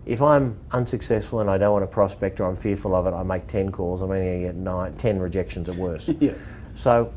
If 0.06 0.22
I'm 0.22 0.58
unsuccessful 0.72 1.40
and 1.40 1.50
I 1.50 1.58
don't 1.58 1.72
want 1.72 1.84
to 1.84 1.88
prospect 1.88 2.40
or 2.40 2.46
I'm 2.46 2.56
fearful 2.56 2.94
of 2.96 3.08
it, 3.08 3.12
I 3.16 3.24
make 3.24 3.48
10 3.48 3.72
calls. 3.72 4.02
I'm 4.02 4.12
only 4.12 4.26
going 4.26 4.42
to 4.42 4.48
get 4.48 4.56
nine, 4.56 4.96
10 4.96 5.20
rejections 5.20 5.70
at 5.70 5.76
worst. 5.76 6.10
Yeah. 6.20 6.34
So, 6.76 7.14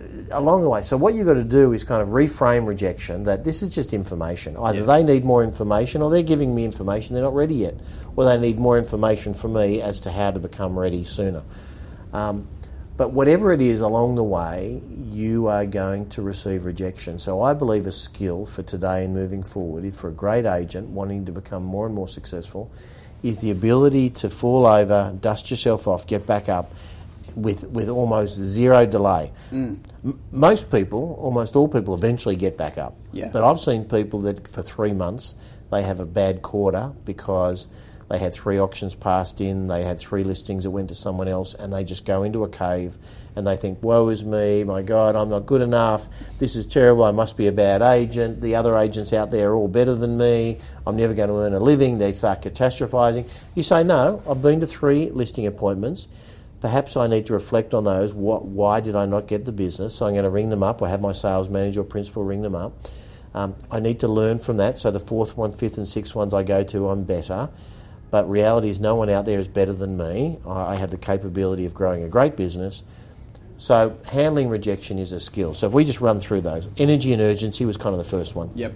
uh, 0.00 0.04
along 0.32 0.62
the 0.62 0.68
way, 0.68 0.82
so 0.82 0.96
what 0.96 1.14
you've 1.14 1.26
got 1.26 1.34
to 1.34 1.44
do 1.44 1.72
is 1.72 1.84
kind 1.84 2.02
of 2.02 2.08
reframe 2.08 2.66
rejection 2.66 3.24
that 3.24 3.44
this 3.44 3.62
is 3.62 3.74
just 3.74 3.92
information. 3.94 4.56
Either 4.56 4.80
Yeah. 4.80 4.84
they 4.84 5.02
need 5.02 5.24
more 5.24 5.42
information 5.44 6.02
or 6.02 6.10
they're 6.10 6.22
giving 6.22 6.54
me 6.54 6.64
information, 6.64 7.14
they're 7.14 7.22
not 7.24 7.34
ready 7.34 7.54
yet. 7.54 7.74
Or 8.16 8.24
they 8.24 8.38
need 8.38 8.58
more 8.58 8.76
information 8.76 9.32
from 9.32 9.54
me 9.54 9.80
as 9.80 10.00
to 10.00 10.10
how 10.10 10.30
to 10.32 10.38
become 10.38 10.78
ready 10.78 11.04
sooner. 11.04 11.42
Um, 12.12 12.46
but 12.96 13.10
whatever 13.12 13.52
it 13.52 13.60
is 13.60 13.80
along 13.80 14.14
the 14.14 14.24
way, 14.24 14.80
you 15.10 15.48
are 15.48 15.66
going 15.66 16.08
to 16.10 16.22
receive 16.22 16.64
rejection. 16.64 17.18
So 17.18 17.42
I 17.42 17.52
believe 17.52 17.86
a 17.86 17.92
skill 17.92 18.46
for 18.46 18.62
today 18.62 19.04
and 19.04 19.14
moving 19.14 19.42
forward, 19.42 19.84
if 19.84 19.96
for 19.96 20.08
a 20.08 20.12
great 20.12 20.46
agent 20.46 20.88
wanting 20.88 21.26
to 21.26 21.32
become 21.32 21.62
more 21.62 21.86
and 21.86 21.94
more 21.94 22.08
successful, 22.08 22.70
is 23.22 23.40
the 23.40 23.50
ability 23.50 24.10
to 24.10 24.30
fall 24.30 24.66
over, 24.66 25.14
dust 25.20 25.50
yourself 25.50 25.86
off, 25.86 26.06
get 26.06 26.26
back 26.26 26.48
up 26.48 26.72
with, 27.34 27.68
with 27.68 27.88
almost 27.88 28.36
zero 28.36 28.86
delay. 28.86 29.30
Mm. 29.52 29.78
M- 30.04 30.20
most 30.32 30.70
people, 30.70 31.16
almost 31.20 31.54
all 31.54 31.68
people, 31.68 31.94
eventually 31.94 32.36
get 32.36 32.56
back 32.56 32.78
up. 32.78 32.96
Yeah. 33.12 33.28
But 33.28 33.44
I've 33.44 33.60
seen 33.60 33.84
people 33.84 34.20
that 34.22 34.48
for 34.48 34.62
three 34.62 34.92
months 34.92 35.36
they 35.70 35.82
have 35.82 36.00
a 36.00 36.06
bad 36.06 36.42
quarter 36.42 36.92
because 37.04 37.66
they 38.08 38.18
had 38.18 38.32
three 38.32 38.58
auctions 38.58 38.94
passed 38.94 39.40
in, 39.40 39.66
they 39.66 39.82
had 39.82 39.98
three 39.98 40.22
listings 40.22 40.62
that 40.62 40.70
went 40.70 40.88
to 40.90 40.94
someone 40.94 41.26
else, 41.26 41.54
and 41.54 41.72
they 41.72 41.82
just 41.82 42.04
go 42.04 42.22
into 42.22 42.44
a 42.44 42.48
cave 42.48 42.98
and 43.34 43.46
they 43.46 43.56
think, 43.56 43.82
Woe 43.82 44.08
is 44.08 44.24
me, 44.24 44.64
my 44.64 44.82
God, 44.82 45.16
I'm 45.16 45.28
not 45.28 45.46
good 45.46 45.60
enough, 45.60 46.08
this 46.38 46.54
is 46.54 46.66
terrible, 46.66 47.04
I 47.04 47.10
must 47.10 47.36
be 47.36 47.48
a 47.48 47.52
bad 47.52 47.82
agent, 47.82 48.40
the 48.40 48.54
other 48.54 48.76
agents 48.76 49.12
out 49.12 49.30
there 49.30 49.50
are 49.50 49.54
all 49.54 49.68
better 49.68 49.94
than 49.94 50.16
me, 50.16 50.58
I'm 50.86 50.96
never 50.96 51.14
going 51.14 51.28
to 51.28 51.34
earn 51.36 51.52
a 51.52 51.60
living, 51.60 51.98
they 51.98 52.12
start 52.12 52.42
catastrophizing. 52.42 53.28
You 53.54 53.62
say, 53.62 53.82
No, 53.82 54.22
I've 54.28 54.40
been 54.40 54.60
to 54.60 54.66
three 54.66 55.10
listing 55.10 55.46
appointments. 55.46 56.08
Perhaps 56.60 56.96
I 56.96 57.06
need 57.06 57.26
to 57.26 57.34
reflect 57.34 57.74
on 57.74 57.84
those. 57.84 58.14
What, 58.14 58.46
why 58.46 58.80
did 58.80 58.96
I 58.96 59.04
not 59.04 59.26
get 59.26 59.44
the 59.44 59.52
business? 59.52 59.96
So 59.96 60.06
I'm 60.06 60.14
going 60.14 60.24
to 60.24 60.30
ring 60.30 60.48
them 60.48 60.62
up. 60.62 60.82
I 60.82 60.88
have 60.88 61.02
my 61.02 61.12
sales 61.12 61.50
manager 61.50 61.82
or 61.82 61.84
principal 61.84 62.24
ring 62.24 62.40
them 62.40 62.54
up. 62.54 62.72
Um, 63.34 63.54
I 63.70 63.78
need 63.80 64.00
to 64.00 64.08
learn 64.08 64.38
from 64.38 64.56
that. 64.56 64.78
So 64.78 64.90
the 64.90 64.98
fourth 64.98 65.36
one, 65.36 65.52
fifth, 65.52 65.76
and 65.76 65.86
sixth 65.86 66.14
ones 66.14 66.32
I 66.32 66.42
go 66.42 66.64
to, 66.64 66.88
I'm 66.88 67.04
better. 67.04 67.50
But 68.10 68.28
reality 68.30 68.68
is, 68.68 68.80
no 68.80 68.94
one 68.94 69.10
out 69.10 69.24
there 69.26 69.38
is 69.38 69.48
better 69.48 69.72
than 69.72 69.96
me. 69.96 70.38
I 70.46 70.76
have 70.76 70.90
the 70.90 70.96
capability 70.96 71.66
of 71.66 71.74
growing 71.74 72.02
a 72.02 72.08
great 72.08 72.36
business. 72.36 72.84
So 73.58 73.96
handling 74.10 74.48
rejection 74.48 74.98
is 74.98 75.12
a 75.12 75.20
skill. 75.20 75.54
So 75.54 75.66
if 75.66 75.72
we 75.72 75.84
just 75.84 76.00
run 76.00 76.20
through 76.20 76.42
those, 76.42 76.68
energy 76.76 77.12
and 77.12 77.22
urgency 77.22 77.64
was 77.64 77.76
kind 77.76 77.94
of 77.94 77.98
the 77.98 78.04
first 78.08 78.36
one 78.36 78.50
Yep. 78.54 78.74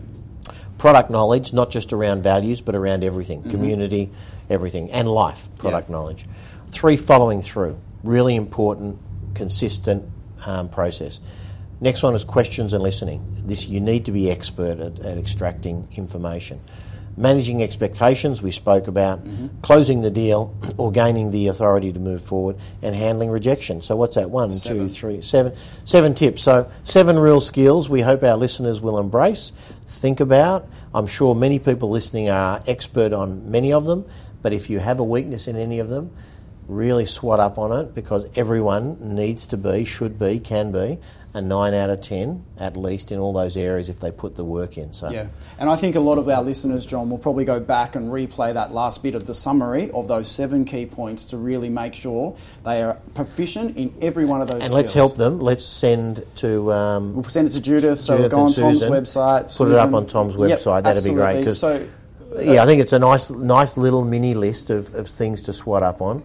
product 0.78 1.10
knowledge, 1.10 1.52
not 1.52 1.70
just 1.70 1.92
around 1.92 2.22
values, 2.22 2.60
but 2.62 2.74
around 2.74 3.04
everything 3.04 3.42
community, 3.42 4.10
everything, 4.48 4.90
and 4.90 5.06
life 5.08 5.48
product 5.58 5.88
Yeah. 5.88 5.92
knowledge. 5.96 6.26
Three, 6.70 6.96
following 6.96 7.42
through. 7.42 7.76
Really 8.02 8.34
important, 8.34 8.96
consistent 9.34 10.04
um, 10.46 10.68
process. 10.70 11.20
Next 11.82 12.02
one 12.02 12.14
is 12.14 12.24
questions 12.24 12.72
and 12.72 12.82
listening. 12.82 13.20
This 13.44 13.68
You 13.68 13.80
need 13.80 14.06
to 14.06 14.12
be 14.12 14.30
expert 14.30 14.80
at, 14.80 14.98
at 15.00 15.18
extracting 15.18 15.86
information. 15.96 16.60
Managing 17.16 17.62
expectations, 17.62 18.42
we 18.42 18.50
spoke 18.50 18.88
about, 18.88 19.20
closing 19.62 20.00
the 20.00 20.10
deal 20.10 20.54
or 20.76 20.90
gaining 20.90 21.30
the 21.30 21.48
authority 21.48 21.92
to 21.92 22.00
move 22.00 22.22
forward, 22.22 22.56
and 22.82 22.94
handling 22.94 23.30
rejection. 23.30 23.82
So, 23.82 23.96
what's 23.96 24.14
that? 24.16 24.30
One, 24.30 24.50
two, 24.50 24.88
three, 24.88 25.20
seven. 25.20 25.54
Seven 25.84 26.14
tips. 26.14 26.42
So, 26.42 26.70
seven 26.84 27.18
real 27.18 27.40
skills 27.40 27.88
we 27.88 28.00
hope 28.00 28.22
our 28.22 28.36
listeners 28.36 28.80
will 28.80 28.98
embrace, 28.98 29.52
think 29.86 30.20
about. 30.20 30.68
I'm 30.94 31.06
sure 31.06 31.34
many 31.34 31.58
people 31.58 31.90
listening 31.90 32.30
are 32.30 32.62
expert 32.66 33.12
on 33.12 33.50
many 33.50 33.72
of 33.72 33.84
them, 33.84 34.04
but 34.42 34.52
if 34.52 34.70
you 34.70 34.78
have 34.78 34.98
a 35.00 35.04
weakness 35.04 35.46
in 35.46 35.56
any 35.56 35.78
of 35.78 35.88
them, 35.88 36.10
really 36.66 37.04
swat 37.04 37.40
up 37.40 37.58
on 37.58 37.78
it 37.78 37.94
because 37.94 38.26
everyone 38.36 38.96
needs 39.14 39.46
to 39.48 39.56
be, 39.56 39.84
should 39.84 40.18
be, 40.18 40.38
can 40.38 40.70
be 40.70 40.98
a 41.32 41.40
9 41.40 41.74
out 41.74 41.90
of 41.90 42.00
10 42.00 42.44
at 42.58 42.76
least 42.76 43.12
in 43.12 43.18
all 43.20 43.32
those 43.32 43.56
areas 43.56 43.88
if 43.88 44.00
they 44.00 44.10
put 44.10 44.34
the 44.34 44.44
work 44.44 44.76
in. 44.76 44.92
So 44.92 45.10
Yeah, 45.10 45.26
and 45.60 45.70
I 45.70 45.76
think 45.76 45.94
a 45.94 46.00
lot 46.00 46.18
of 46.18 46.28
our 46.28 46.42
listeners, 46.42 46.84
John, 46.84 47.08
will 47.08 47.18
probably 47.18 47.44
go 47.44 47.60
back 47.60 47.94
and 47.94 48.10
replay 48.10 48.52
that 48.54 48.72
last 48.74 49.02
bit 49.02 49.14
of 49.14 49.26
the 49.26 49.34
summary 49.34 49.90
of 49.92 50.08
those 50.08 50.28
seven 50.28 50.64
key 50.64 50.86
points 50.86 51.24
to 51.26 51.36
really 51.36 51.68
make 51.68 51.94
sure 51.94 52.36
they 52.64 52.82
are 52.82 52.94
proficient 53.14 53.76
in 53.76 53.94
every 54.02 54.24
one 54.24 54.42
of 54.42 54.48
those. 54.48 54.62
and 54.62 54.72
let's 54.72 54.92
help 54.92 55.14
them. 55.16 55.38
Let's 55.38 55.64
send 55.64 56.24
to 56.36 56.72
um, 56.72 57.14
We'll 57.14 57.24
send 57.24 57.46
it 57.48 57.52
to 57.52 57.60
Judith. 57.60 58.00
So 58.00 58.16
Judith 58.16 58.30
go 58.32 58.36
on 58.40 58.46
and 58.46 58.54
Tom's 58.56 58.78
Susan. 58.80 58.92
website. 58.92 59.56
Put 59.56 59.68
it 59.68 59.74
up 59.76 59.94
on 59.94 60.06
Tom's 60.06 60.34
Yep, 60.34 60.58
website. 60.58 60.82
That'd 60.82 61.04
be 61.04 61.12
great, 61.14 61.46
absolutely. 61.46 61.86
'cause- 61.88 61.90
So 62.34 62.42
yeah, 62.42 62.62
I 62.62 62.66
think 62.66 62.80
it's 62.80 62.92
a 62.92 62.98
nice, 62.98 63.30
nice 63.30 63.76
little 63.76 64.04
mini 64.04 64.34
list 64.34 64.70
of, 64.70 64.92
of 64.94 65.06
things 65.08 65.42
to 65.42 65.52
swat 65.52 65.82
up 65.84 66.00
on. 66.02 66.22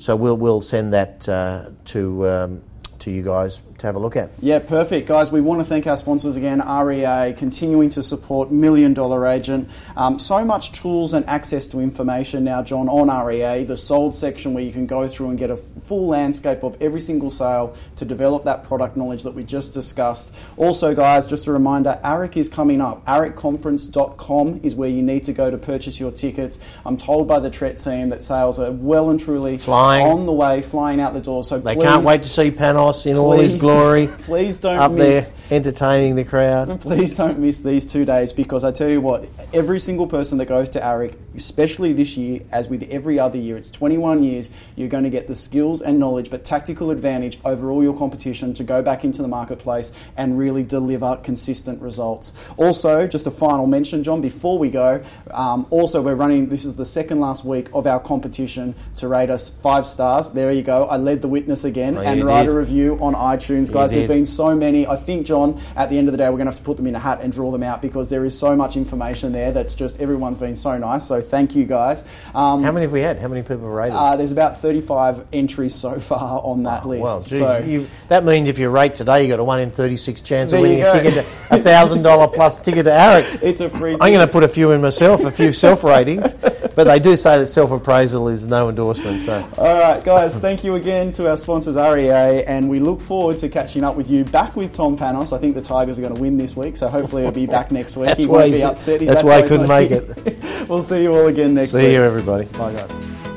So 0.00 0.14
we'll 0.16 0.36
we'll 0.36 0.60
send 0.60 0.92
that 0.94 1.28
uh, 1.28 1.66
to 1.86 2.28
um, 2.28 2.62
to 3.00 3.10
you 3.10 3.22
guys 3.22 3.60
to 3.78 3.86
have 3.86 3.96
a 3.96 3.98
look 3.98 4.16
at. 4.16 4.30
Yeah, 4.40 4.58
perfect. 4.58 5.06
Guys, 5.08 5.30
we 5.30 5.40
want 5.40 5.60
to 5.60 5.64
thank 5.64 5.86
our 5.86 5.96
sponsors 5.96 6.36
again, 6.36 6.60
REA, 6.60 7.32
continuing 7.36 7.90
to 7.90 8.02
support 8.02 8.50
Million 8.50 8.92
Dollar 8.92 9.26
Agent. 9.26 9.68
Um, 9.96 10.18
so 10.18 10.44
much 10.44 10.72
tools 10.72 11.14
and 11.14 11.24
access 11.26 11.68
to 11.68 11.78
information 11.80 12.44
now, 12.44 12.62
John, 12.62 12.88
on 12.88 13.08
REA, 13.26 13.64
the 13.64 13.76
sold 13.76 14.14
section 14.14 14.52
where 14.52 14.64
you 14.64 14.72
can 14.72 14.86
go 14.86 15.06
through 15.06 15.30
and 15.30 15.38
get 15.38 15.50
a 15.50 15.56
full 15.56 16.08
landscape 16.08 16.62
of 16.64 16.76
every 16.82 17.00
single 17.00 17.30
sale 17.30 17.74
to 17.96 18.04
develop 18.04 18.44
that 18.44 18.64
product 18.64 18.96
knowledge 18.96 19.22
that 19.22 19.34
we 19.34 19.44
just 19.44 19.72
discussed. 19.74 20.34
Also, 20.56 20.94
guys, 20.94 21.26
just 21.26 21.46
a 21.46 21.52
reminder, 21.52 22.00
AREC 22.04 22.36
is 22.36 22.48
coming 22.48 22.80
up. 22.80 23.04
ARECconference.com 23.06 24.60
is 24.62 24.74
where 24.74 24.88
you 24.88 25.02
need 25.02 25.24
to 25.24 25.32
go 25.32 25.50
to 25.50 25.58
purchase 25.58 26.00
your 26.00 26.10
tickets. 26.10 26.58
I'm 26.84 26.96
told 26.96 27.28
by 27.28 27.38
the 27.40 27.50
Tret 27.50 27.78
team 27.78 28.08
that 28.08 28.22
sales 28.22 28.58
are 28.58 28.72
well 28.72 29.10
and 29.10 29.20
truly 29.20 29.58
Flying. 29.58 30.06
on 30.06 30.26
the 30.26 30.32
way, 30.32 30.62
flying 30.62 31.00
out 31.00 31.14
the 31.14 31.20
door. 31.20 31.44
So 31.44 31.58
They 31.58 31.74
please, 31.74 31.84
can't 31.84 32.04
wait 32.04 32.22
to 32.22 32.28
see 32.28 32.50
Panos 32.50 33.06
in 33.06 33.16
all 33.16 33.32
his 33.38 33.52
please- 33.54 33.60
glory 33.68 34.06
Please 34.22 34.58
don't 34.58 34.78
up 34.78 34.92
miss. 34.92 35.28
there 35.28 35.56
entertaining 35.58 36.14
the 36.16 36.24
crowd. 36.24 36.80
Please 36.82 37.16
don't 37.16 37.38
miss 37.38 37.60
these 37.60 37.86
two 37.86 38.04
days 38.04 38.32
because 38.32 38.64
I 38.64 38.72
tell 38.72 38.88
you 38.88 39.00
what, 39.00 39.28
every 39.54 39.80
single 39.80 40.06
person 40.06 40.38
that 40.38 40.46
goes 40.46 40.68
to 40.70 40.80
AREC, 40.80 41.14
especially 41.34 41.92
this 41.94 42.16
year, 42.16 42.40
as 42.52 42.68
with 42.68 42.82
every 42.90 43.18
other 43.18 43.38
year, 43.38 43.56
it's 43.56 43.70
21 43.70 44.22
years, 44.22 44.50
you're 44.76 44.88
going 44.88 45.04
to 45.04 45.10
get 45.10 45.26
the 45.26 45.34
skills 45.34 45.80
and 45.80 45.98
knowledge, 45.98 46.30
but 46.30 46.44
tactical 46.44 46.90
advantage 46.90 47.38
over 47.44 47.70
all 47.70 47.82
your 47.82 47.96
competition 47.96 48.52
to 48.54 48.64
go 48.64 48.82
back 48.82 49.04
into 49.04 49.22
the 49.22 49.28
marketplace 49.28 49.90
and 50.16 50.38
really 50.38 50.62
deliver 50.62 51.16
consistent 51.22 51.80
results. 51.80 52.32
Also, 52.56 53.06
just 53.06 53.26
a 53.26 53.30
final 53.30 53.66
mention, 53.66 54.02
John, 54.04 54.20
before 54.20 54.58
we 54.58 54.70
go, 54.70 55.02
um, 55.30 55.66
also 55.70 56.02
we're 56.02 56.14
running, 56.14 56.48
this 56.48 56.64
is 56.64 56.76
the 56.76 56.84
second 56.84 57.20
last 57.20 57.44
week 57.44 57.68
of 57.72 57.86
our 57.86 58.00
competition 58.00 58.74
to 58.96 59.08
rate 59.08 59.30
us 59.30 59.48
five 59.48 59.86
stars. 59.86 60.30
There 60.30 60.52
you 60.52 60.62
go. 60.62 60.84
I 60.84 60.96
led 60.96 61.22
the 61.22 61.28
witness 61.28 61.64
again 61.64 61.96
Oh, 61.96 62.00
and 62.00 62.22
write 62.24 62.44
did. 62.44 62.52
a 62.52 62.56
review 62.56 62.98
on 63.00 63.14
iTunes, 63.14 63.57
guys. 63.70 63.90
There's 63.90 64.08
been 64.08 64.24
so 64.24 64.54
many. 64.54 64.86
I 64.86 64.96
think, 64.96 65.26
John, 65.26 65.60
at 65.76 65.90
the 65.90 65.98
end 65.98 66.08
of 66.08 66.12
the 66.12 66.18
day, 66.18 66.24
we're 66.30 66.36
going 66.36 66.46
to 66.46 66.52
have 66.52 66.58
to 66.58 66.62
put 66.62 66.76
them 66.76 66.86
in 66.86 66.94
a 66.94 66.98
hat 66.98 67.20
and 67.20 67.32
draw 67.32 67.50
them 67.50 67.62
out 67.62 67.82
because 67.82 68.08
there 68.10 68.24
is 68.24 68.38
so 68.38 68.56
much 68.56 68.76
information 68.76 69.32
there 69.32 69.52
that's 69.52 69.74
just 69.74 70.00
everyone's 70.00 70.38
been 70.38 70.54
so 70.56 70.78
nice. 70.78 71.06
So 71.06 71.20
thank 71.20 71.54
you, 71.54 71.64
guys. 71.64 72.02
Um, 72.34 72.62
How 72.62 72.72
many 72.72 72.84
have 72.84 72.92
we 72.92 73.00
had? 73.00 73.18
How 73.18 73.28
many 73.28 73.42
people 73.42 73.64
have 73.66 73.74
rated? 73.74 73.94
uh, 73.96 74.16
there's 74.16 74.32
about 74.32 74.56
35 74.56 75.26
entries 75.32 75.74
so 75.74 75.98
far 76.00 76.40
on 76.42 76.62
that 76.64 76.86
list. 76.86 77.02
well, 77.02 77.20
geez, 77.20 77.38
so 77.38 77.58
you, 77.58 77.86
that 78.08 78.24
means 78.24 78.48
if 78.48 78.58
you 78.58 78.68
rate 78.70 78.94
today, 78.94 79.22
you've 79.22 79.30
got 79.30 79.40
a 79.40 79.44
one 79.44 79.60
in 79.60 79.70
thirty-six 79.70 80.20
chance 80.22 80.52
of 80.52 80.60
winning 80.60 80.82
a 80.82 80.92
ticket, 80.92 81.14
to, 81.14 81.20
a 81.50 81.58
thousand 81.58 82.02
dollar 82.02 82.28
plus 82.28 82.60
ticket 82.62 82.84
to 82.84 82.90
AREC. 82.90 83.42
it's 83.42 83.60
a 83.60 83.68
free. 83.70 83.92
I'm 83.92 84.12
going 84.12 84.26
to 84.26 84.28
put 84.28 84.44
a 84.44 84.48
few 84.48 84.70
in 84.72 84.80
myself, 84.80 85.24
a 85.24 85.30
few 85.30 85.52
self 85.52 85.84
ratings, 85.84 86.32
but 86.74 86.84
they 86.84 86.98
do 86.98 87.16
say 87.16 87.38
that 87.38 87.46
self 87.48 87.70
appraisal 87.70 88.28
is 88.28 88.46
no 88.46 88.68
endorsement. 88.68 89.20
So 89.20 89.48
All 89.58 89.78
right, 89.80 90.02
guys, 90.04 90.38
thank 90.38 90.64
you 90.64 90.74
again 90.74 91.12
to 91.12 91.28
our 91.28 91.36
sponsors, 91.36 91.76
REA, 91.76 92.44
and 92.44 92.68
we 92.68 92.78
look 92.78 93.00
forward 93.00 93.38
to 93.40 93.47
catching 93.48 93.84
up 93.84 93.96
with 93.96 94.10
you 94.10 94.24
back 94.24 94.56
with 94.56 94.72
Tom 94.72 94.96
Panos. 94.96 95.36
I 95.36 95.38
think 95.40 95.54
the 95.54 95.62
Tigers 95.62 95.98
are 95.98 96.02
going 96.02 96.14
to 96.14 96.20
win 96.20 96.36
this 96.36 96.56
week, 96.56 96.76
so 96.76 96.88
hopefully 96.88 97.22
he'll 97.22 97.30
be 97.32 97.46
back 97.58 97.70
next 97.70 97.96
week. 97.96 98.06
That's 98.06 98.20
he 98.20 98.26
won't 98.26 98.46
be 98.52 98.58
he's- 98.58 98.64
upset. 98.70 99.00
He's- 99.00 99.12
that's 99.12 99.24
why 99.24 99.36
he 99.36 99.42
he's 99.42 99.50
couldn't 99.50 99.68
make 99.68 99.90
here. 99.90 100.64
we'll 100.68 100.82
see 100.82 101.02
you 101.02 101.14
all 101.14 101.26
again 101.28 101.54
next 101.54 101.70
see 101.70 101.78
week. 101.78 101.86
See 101.88 101.92
you, 101.94 102.02
everybody. 102.02 102.44
Bye, 102.46 102.72
guys. 102.74 103.27